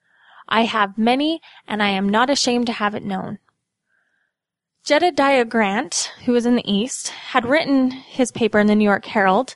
[0.48, 3.40] I have many, and I am not ashamed to have it known.
[4.88, 9.04] Jedediah Grant, who was in the East, had written his paper in the New York
[9.04, 9.54] Herald.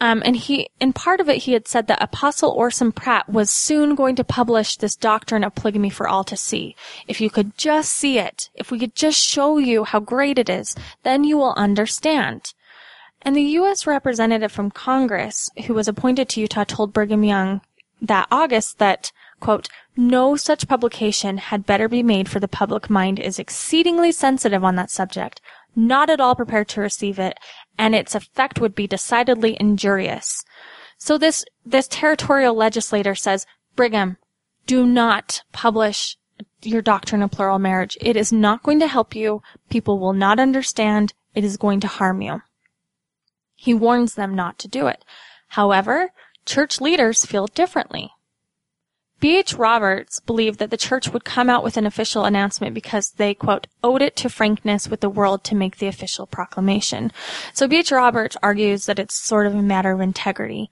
[0.00, 3.50] Um, and he, in part of it, he had said that Apostle Orson Pratt was
[3.50, 6.76] soon going to publish this doctrine of polygamy for all to see.
[7.06, 10.48] If you could just see it, if we could just show you how great it
[10.48, 12.54] is, then you will understand.
[13.20, 13.86] And the U.S.
[13.86, 17.60] representative from Congress, who was appointed to Utah, told Brigham Young
[18.00, 19.12] that August that,
[19.44, 24.64] quote, no such publication had better be made for the public mind is exceedingly sensitive
[24.64, 25.40] on that subject,
[25.76, 27.38] not at all prepared to receive it,
[27.76, 30.44] and its effect would be decidedly injurious.
[30.96, 34.16] So this, this territorial legislator says, Brigham,
[34.66, 36.16] do not publish
[36.62, 37.98] your doctrine of plural marriage.
[38.00, 39.42] It is not going to help you.
[39.68, 41.12] People will not understand.
[41.34, 42.40] It is going to harm you.
[43.54, 45.04] He warns them not to do it.
[45.48, 46.12] However,
[46.46, 48.12] church leaders feel differently.
[49.20, 49.54] B.H.
[49.54, 53.66] Roberts believed that the church would come out with an official announcement because they, quote,
[53.82, 57.10] owed it to frankness with the world to make the official proclamation.
[57.52, 57.90] So B.H.
[57.90, 60.70] Roberts argues that it's sort of a matter of integrity.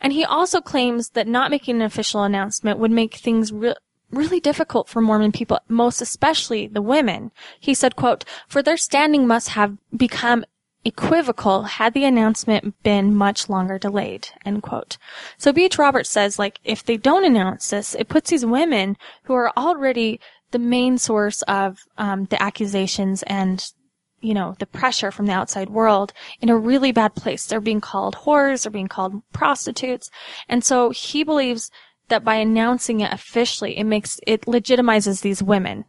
[0.00, 3.74] And he also claims that not making an official announcement would make things re-
[4.10, 7.30] really difficult for Mormon people, most especially the women.
[7.58, 10.44] He said, quote, for their standing must have become
[10.84, 14.98] equivocal had the announcement been much longer delayed, end quote.
[15.38, 15.78] So B.H.
[15.78, 20.20] Roberts says, like, if they don't announce this, it puts these women who are already
[20.50, 23.72] the main source of um, the accusations and
[24.20, 27.44] you know, the pressure from the outside world in a really bad place.
[27.44, 30.10] They're being called whores, they're being called prostitutes.
[30.48, 31.70] And so he believes
[32.08, 35.84] that by announcing it officially, it makes, it legitimizes these women.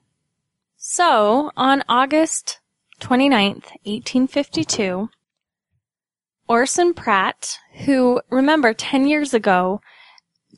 [0.75, 2.59] So, on August
[3.01, 5.09] 29th, 1852,
[6.47, 9.81] Orson Pratt, who, remember, 10 years ago,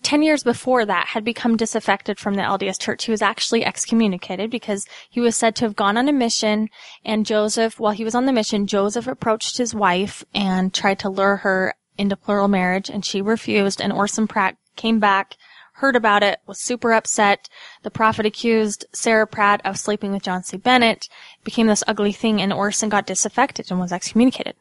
[0.04, 3.06] 10 years before that had become disaffected from the LDS church.
[3.06, 6.70] He was actually excommunicated because he was said to have gone on a mission
[7.04, 11.10] and Joseph, while he was on the mission, Joseph approached his wife and tried to
[11.10, 15.36] lure her into plural marriage and she refused and Orson Pratt came back,
[15.74, 17.50] heard about it, was super upset.
[17.84, 20.58] The prophet accused Sarah Pratt of sleeping with John C.
[20.58, 21.08] Bennett,
[21.48, 24.54] became this ugly thing and Orson got disaffected and was excommunicated.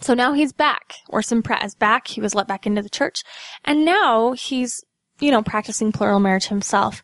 [0.00, 0.94] So now he's back.
[1.08, 2.06] Orson Pratt is back.
[2.06, 3.24] He was let back into the church.
[3.64, 4.84] And now he's,
[5.18, 7.02] you know, practicing plural marriage himself.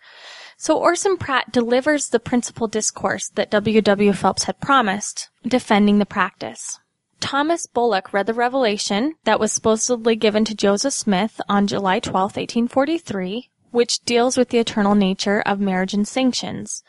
[0.57, 3.83] So Orson Pratt delivers the principal discourse that W.
[3.83, 4.13] W.
[4.13, 6.79] Phelps had promised, defending the practice.
[7.19, 12.37] Thomas Bullock read the revelation that was supposedly given to Joseph Smith on July 12,
[12.37, 16.85] 1843, which deals with the eternal nature of marriage and sanctions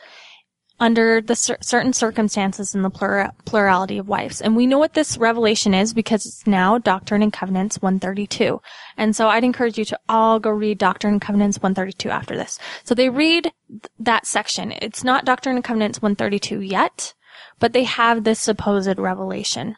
[0.84, 4.42] under the cer- certain circumstances in the plura- plurality of wives.
[4.42, 8.60] And we know what this revelation is because it's now Doctrine and Covenants 132.
[8.98, 12.60] And so I'd encourage you to all go read Doctrine and Covenants 132 after this.
[12.84, 14.74] So they read th- that section.
[14.74, 17.14] It's not Doctrine and Covenants 132 yet,
[17.60, 19.78] but they have this supposed revelation.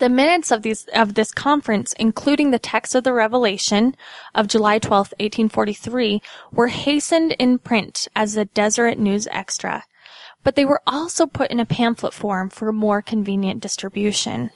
[0.00, 3.94] The minutes of these of this conference, including the text of the revelation
[4.34, 9.84] of July 12, 1843, were hastened in print as a Deseret News Extra
[10.42, 14.50] but they were also put in a pamphlet form for more convenient distribution.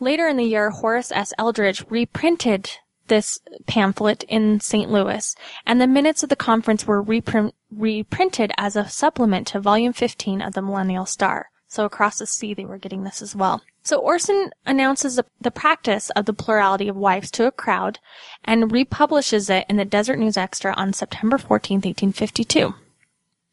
[0.00, 1.32] Later in the year, Horace S.
[1.38, 2.70] Eldredge reprinted
[3.08, 4.90] this pamphlet in St.
[4.90, 5.34] Louis,
[5.66, 10.40] and the minutes of the conference were reprint- reprinted as a supplement to volume 15
[10.40, 11.50] of the Millennial Star.
[11.68, 13.62] So across the sea, they were getting this as well.
[13.82, 17.98] So Orson announces the, the practice of the plurality of wives to a crowd
[18.44, 22.74] and republishes it in the Deseret News Extra on September 14, 1852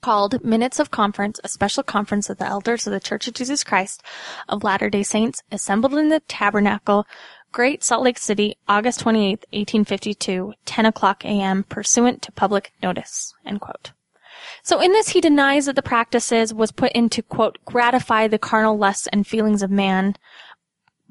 [0.02, 3.64] called Minutes of Conference, a special conference of the elders of the Church of Jesus
[3.64, 4.04] Christ
[4.50, 7.06] of Latter-day Saints assembled in the Tabernacle,
[7.52, 13.34] Great Salt Lake City, August 28, 1852, 10 o'clock a.m., pursuant to public notice.
[14.64, 18.40] So in this, he denies that the practices was put in to, quote, gratify the
[18.40, 20.16] carnal lusts and feelings of man,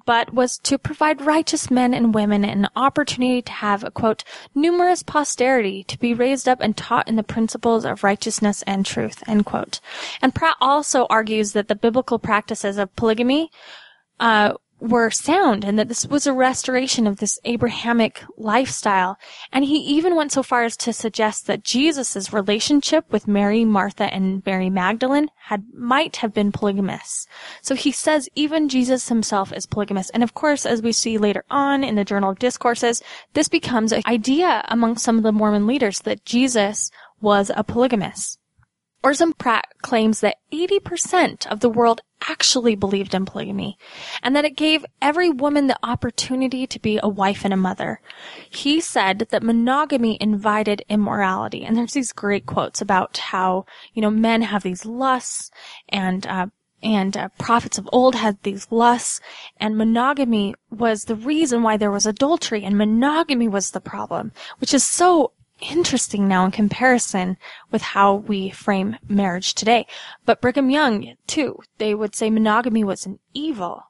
[0.06, 4.24] but was to provide righteous men and women an opportunity to have a quote,
[4.54, 9.22] numerous posterity to be raised up and taught in the principles of righteousness and truth,
[9.26, 9.80] end quote.
[10.22, 13.50] And Pratt also argues that the biblical practices of polygamy,
[14.18, 19.18] uh, were sound and that this was a restoration of this Abrahamic lifestyle.
[19.52, 24.12] And he even went so far as to suggest that Jesus' relationship with Mary, Martha,
[24.12, 27.26] and Mary Magdalene had, might have been polygamous.
[27.62, 30.10] So he says even Jesus himself is polygamous.
[30.10, 33.02] And of course, as we see later on in the Journal of Discourses,
[33.34, 38.39] this becomes an idea among some of the Mormon leaders that Jesus was a polygamist.
[39.02, 43.78] Orson Pratt claims that 80% of the world actually believed in polygamy
[44.22, 48.00] and that it gave every woman the opportunity to be a wife and a mother.
[48.50, 51.64] He said that monogamy invited immorality.
[51.64, 55.50] And there's these great quotes about how, you know, men have these lusts
[55.88, 56.46] and, uh,
[56.82, 59.20] and uh, prophets of old had these lusts,
[59.58, 64.72] and monogamy was the reason why there was adultery, and monogamy was the problem, which
[64.72, 67.36] is so interesting now in comparison
[67.70, 69.86] with how we frame marriage today.
[70.24, 73.84] But Brigham Young, too, they would say monogamy was an evil.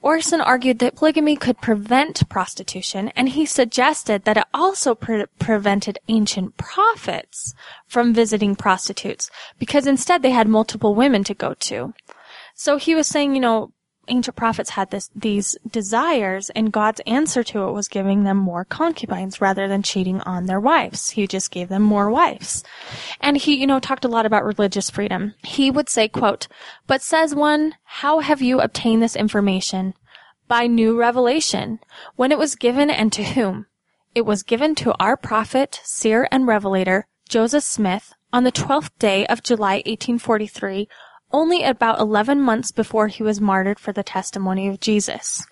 [0.00, 5.98] Orson argued that polygamy could prevent prostitution, and he suggested that it also pre- prevented
[6.08, 7.54] ancient prophets
[7.86, 11.94] from visiting prostitutes, because instead they had multiple women to go to.
[12.54, 13.72] So he was saying, you know,
[14.08, 18.64] ancient prophets had this these desires and God's answer to it was giving them more
[18.64, 21.10] concubines rather than cheating on their wives.
[21.10, 22.64] He just gave them more wives.
[23.20, 25.34] And he, you know, talked a lot about religious freedom.
[25.44, 26.48] He would say, quote,
[26.86, 29.94] but says one, how have you obtained this information?
[30.48, 31.80] By new revelation.
[32.16, 33.66] When it was given and to whom?
[34.14, 39.26] It was given to our prophet, seer, and revelator, Joseph Smith, on the 12th day
[39.26, 40.88] of July 1843
[41.34, 45.44] only about 11 months before he was martyred for the testimony of Jesus.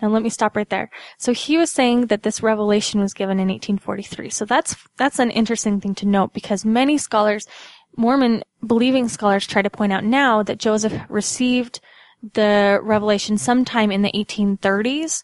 [0.00, 0.90] Now let me stop right there.
[1.16, 4.28] So he was saying that this revelation was given in 1843.
[4.28, 7.46] So that's, that's an interesting thing to note because many scholars,
[7.96, 11.80] Mormon believing scholars try to point out now that Joseph received
[12.34, 15.22] the revelation sometime in the 1830s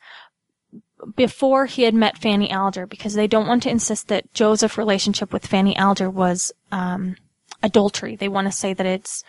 [1.15, 5.31] before he had met Fanny Alger because they don't want to insist that Joseph's relationship
[5.31, 7.17] with Fanny Alger was, um,
[7.63, 8.17] adultery.
[8.17, 9.23] They want to say that it's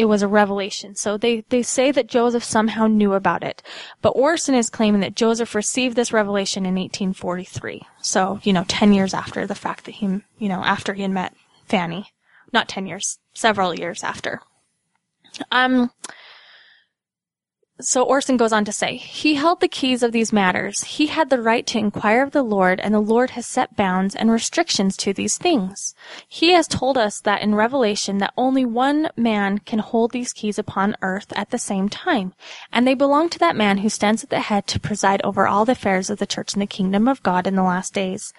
[0.00, 0.94] it was a revelation.
[0.94, 3.62] So they, they say that Joseph somehow knew about it.
[4.00, 7.82] But Orson is claiming that Joseph received this revelation in 1843.
[8.00, 10.06] So, you know, 10 years after the fact that he,
[10.38, 11.34] you know, after he had met
[11.66, 12.06] Fanny.
[12.50, 14.40] Not 10 years, several years after.
[15.50, 15.90] Um,
[17.80, 20.82] so Orson goes on to say, He held the keys of these matters.
[20.82, 24.14] He had the right to inquire of the Lord, and the Lord has set bounds
[24.14, 25.94] and restrictions to these things.
[26.28, 30.58] He has told us that in Revelation that only one man can hold these keys
[30.58, 32.34] upon earth at the same time,
[32.72, 35.64] and they belong to that man who stands at the head to preside over all
[35.64, 38.32] the affairs of the church in the kingdom of God in the last days.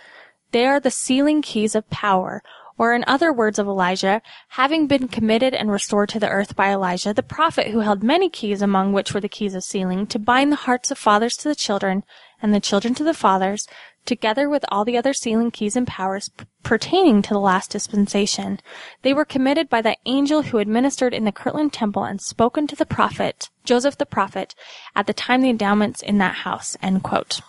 [0.51, 2.43] They are the sealing keys of power,
[2.81, 6.71] or in other words of Elijah, having been committed and restored to the earth by
[6.71, 10.17] Elijah, the prophet who held many keys, among which were the keys of sealing, to
[10.17, 12.03] bind the hearts of fathers to the children,
[12.41, 13.67] and the children to the fathers,
[14.03, 18.59] together with all the other sealing keys and powers p- pertaining to the last dispensation.
[19.03, 22.75] They were committed by that angel who administered in the Kirtland temple and spoken to
[22.75, 24.55] the prophet, Joseph the prophet,
[24.95, 27.41] at the time the endowments in that house, end quote.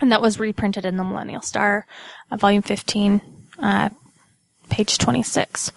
[0.00, 1.86] And that was reprinted in the Millennial Star,
[2.32, 3.20] uh, volume 15,
[3.60, 3.90] uh,
[4.70, 5.72] page 26.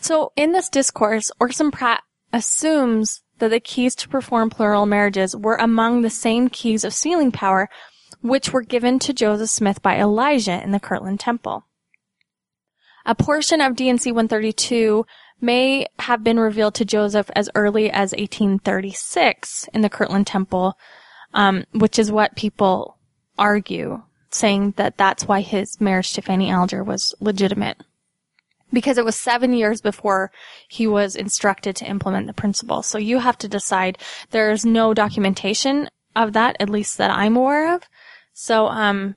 [0.00, 5.56] So in this discourse, Orson Pratt assumes that the keys to perform plural marriages were
[5.56, 7.68] among the same keys of sealing power
[8.20, 11.64] which were given to Joseph Smith by Elijah in the Kirtland Temple.
[13.06, 15.06] A portion of D&C 132
[15.40, 20.76] may have been revealed to Joseph as early as 1836 in the Kirtland Temple,
[21.32, 22.98] um, which is what people
[23.38, 27.80] argue, saying that that's why his marriage to Fanny Alger was legitimate
[28.72, 30.30] because it was seven years before
[30.68, 32.82] he was instructed to implement the principle.
[32.82, 33.98] So you have to decide.
[34.30, 37.82] There's no documentation of that, at least that I'm aware of.
[38.32, 39.16] So, um,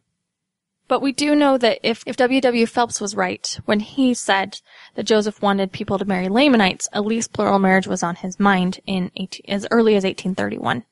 [0.88, 2.66] but we do know that if, if W.W.
[2.66, 4.60] Phelps was right when he said
[4.96, 8.82] that Joseph wanted people to marry Lamanites, at least plural marriage was on his mind
[8.86, 10.84] in 18, as early as 1831.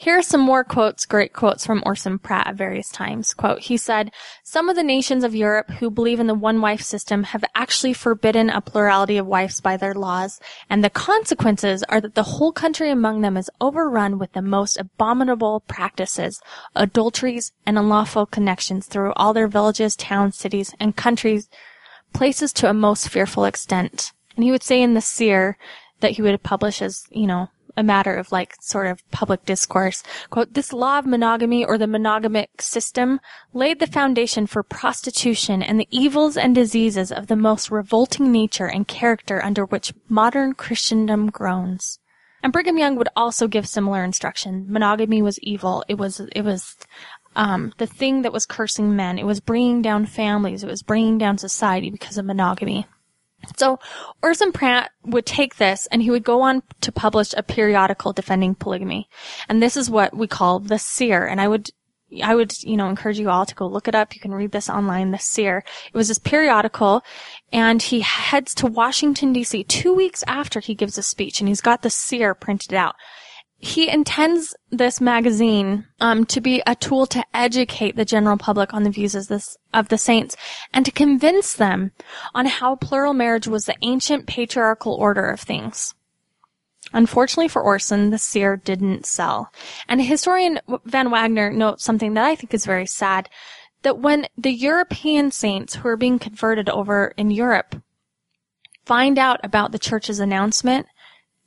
[0.00, 3.34] Here are some more quotes, great quotes from Orson Pratt at various times.
[3.34, 4.10] Quote, he said,
[4.42, 8.48] some of the nations of Europe who believe in the one-wife system have actually forbidden
[8.48, 10.40] a plurality of wives by their laws,
[10.70, 14.78] and the consequences are that the whole country among them is overrun with the most
[14.78, 16.40] abominable practices,
[16.74, 21.50] adulteries, and unlawful connections through all their villages, towns, cities, and countries,
[22.14, 24.12] places to a most fearful extent.
[24.34, 25.58] And he would say in the seer
[26.00, 27.50] that he would publish as, you know,
[27.80, 30.02] a matter of like sort of public discourse.
[30.30, 33.20] Quote, this law of monogamy or the monogamic system
[33.52, 38.66] laid the foundation for prostitution and the evils and diseases of the most revolting nature
[38.66, 41.98] and character under which modern Christendom groans.
[42.42, 44.66] And Brigham Young would also give similar instruction.
[44.68, 45.84] Monogamy was evil.
[45.88, 46.76] It was, it was,
[47.36, 49.18] um, the thing that was cursing men.
[49.18, 50.64] It was bringing down families.
[50.64, 52.86] It was bringing down society because of monogamy.
[53.56, 53.78] So
[54.22, 58.54] Orson Pratt would take this and he would go on to publish a periodical defending
[58.54, 59.08] polygamy.
[59.48, 61.26] And this is what we call the seer.
[61.26, 61.70] And I would
[62.22, 64.14] I would, you know, encourage you all to go look it up.
[64.14, 65.62] You can read this online, The Seer.
[65.92, 67.04] It was this periodical,
[67.52, 69.62] and he heads to Washington, D.C.
[69.64, 72.96] two weeks after he gives a speech, and he's got The Seer printed out
[73.62, 78.84] he intends this magazine um, to be a tool to educate the general public on
[78.84, 80.34] the views of, this, of the saints
[80.72, 81.92] and to convince them
[82.34, 85.94] on how plural marriage was the ancient patriarchal order of things.
[86.94, 89.52] Unfortunately for Orson, the seer didn't sell.
[89.86, 93.28] And historian Van Wagoner notes something that I think is very sad,
[93.82, 97.76] that when the European saints who are being converted over in Europe
[98.86, 100.86] find out about the church's announcement,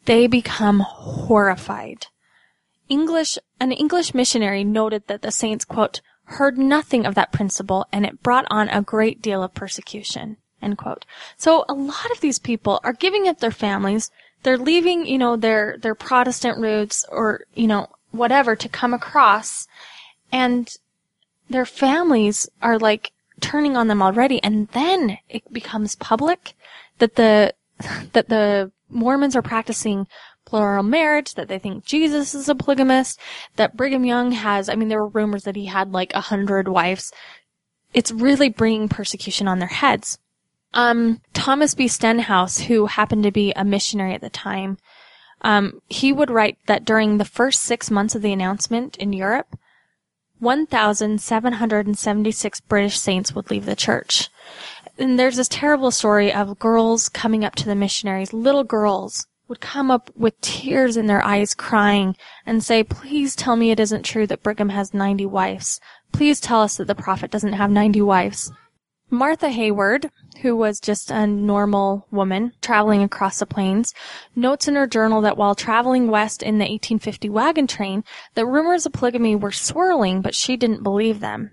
[0.06, 2.08] they become horrified.
[2.90, 8.06] English, an English missionary noted that the saints, quote, heard nothing of that principle and
[8.06, 11.06] it brought on a great deal of persecution, end quote.
[11.38, 14.12] So a lot of these people are giving up their families.
[14.44, 19.68] They're leaving, you know, their, their Protestant roots or, you know, whatever to come across
[20.32, 20.76] and
[21.50, 24.42] their families are like turning on them already.
[24.44, 26.54] And then it becomes public
[27.00, 27.54] that the,
[28.14, 30.08] that the Mormons are practicing
[30.46, 33.18] plural marriage, that they think Jesus is a polygamist,
[33.56, 36.68] that Brigham Young has, I mean, there were rumors that he had like a hundred
[36.68, 37.12] wives.
[37.94, 40.20] It's really bringing persecution on their heads.
[40.74, 41.88] Um, Thomas B.
[41.88, 44.78] Stenhouse, who happened to be a missionary at the time,
[45.42, 49.58] um, he would write that during the first six months of the announcement in Europe,
[50.40, 54.30] 1,776 British saints would leave the church
[54.98, 59.60] and there's this terrible story of girls coming up to the missionaries, little girls would
[59.60, 62.16] come up with tears in their eyes crying
[62.46, 65.80] and say, please tell me it isn't true that Brigham has 90 wives.
[66.12, 68.52] Please tell us that the prophet doesn't have 90 wives.
[69.10, 70.10] Martha Hayward,
[70.42, 73.94] who was just a normal woman traveling across the plains,
[74.36, 78.88] notes in her journal that while traveling west in the 1850 wagon train, that rumors
[78.88, 81.52] of polygamy were swirling, but she didn't believe them.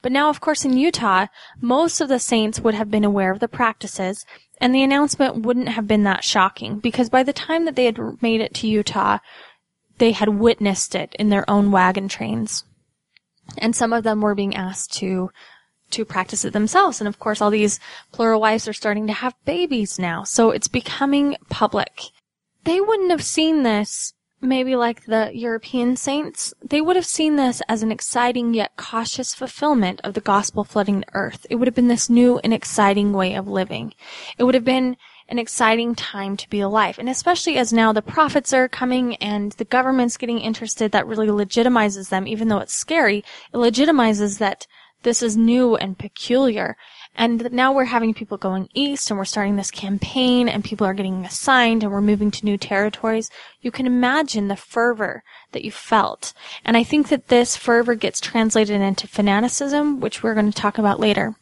[0.00, 1.26] But now, of course, in Utah,
[1.60, 4.24] most of the saints would have been aware of the practices,
[4.60, 7.98] and the announcement wouldn't have been that shocking, because by the time that they had
[8.22, 9.18] made it to Utah,
[9.98, 12.64] they had witnessed it in their own wagon trains.
[13.56, 15.30] And some of them were being asked to
[15.90, 17.00] to practice it themselves.
[17.00, 17.80] And of course, all these
[18.12, 20.22] plural wives are starting to have babies now.
[20.22, 22.02] So it's becoming public.
[22.64, 26.54] They wouldn't have seen this maybe like the European saints.
[26.62, 31.00] They would have seen this as an exciting yet cautious fulfillment of the gospel flooding
[31.00, 31.46] the earth.
[31.50, 33.94] It would have been this new and exciting way of living.
[34.38, 34.96] It would have been
[35.28, 36.98] an exciting time to be alive.
[36.98, 41.26] And especially as now the prophets are coming and the government's getting interested, that really
[41.28, 43.18] legitimizes them, even though it's scary.
[43.52, 44.66] It legitimizes that
[45.02, 46.76] this is new and peculiar.
[47.18, 50.94] And now we're having people going east and we're starting this campaign and people are
[50.94, 53.28] getting assigned and we're moving to new territories.
[53.60, 56.32] You can imagine the fervor that you felt.
[56.64, 60.78] And I think that this fervor gets translated into fanaticism, which we're going to talk
[60.78, 61.34] about later.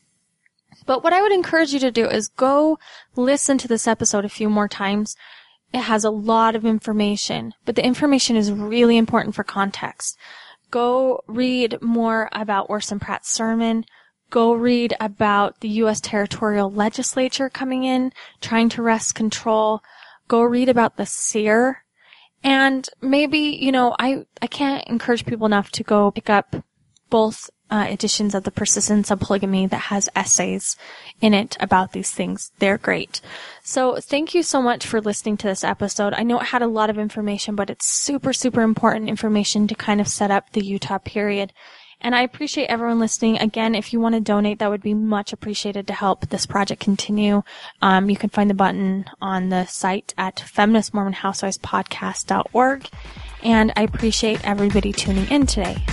[0.87, 2.79] But what I would encourage you to do is go
[3.15, 5.15] listen to this episode a few more times.
[5.75, 10.17] It has a lot of information, but the information is really important for context.
[10.71, 13.85] Go read more about Orson Pratt's sermon.
[14.31, 16.01] Go read about the U.S.
[16.01, 19.83] territorial legislature coming in, trying to wrest control.
[20.29, 21.85] Go read about the seer.
[22.43, 26.57] And maybe, you know, I, I can't encourage people enough to go pick up
[27.09, 30.77] both uh, editions of the Persistence of Polygamy that has essays
[31.21, 32.53] in it about these things.
[32.59, 33.21] They're great.
[33.63, 36.15] So thank you so much for listening to this episode.
[36.15, 39.75] I know it had a lot of information, but it's super, super important information to
[39.75, 41.53] kind of set up the Utah period.
[42.01, 43.39] And I appreciate everyone listening.
[43.39, 46.81] Again, if you want to donate, that would be much appreciated to help this project
[46.81, 47.43] continue.
[47.83, 52.89] Um, you can find the button on the site at feministmormonhousewivespodcast.org.
[53.43, 55.85] And I appreciate everybody tuning in today.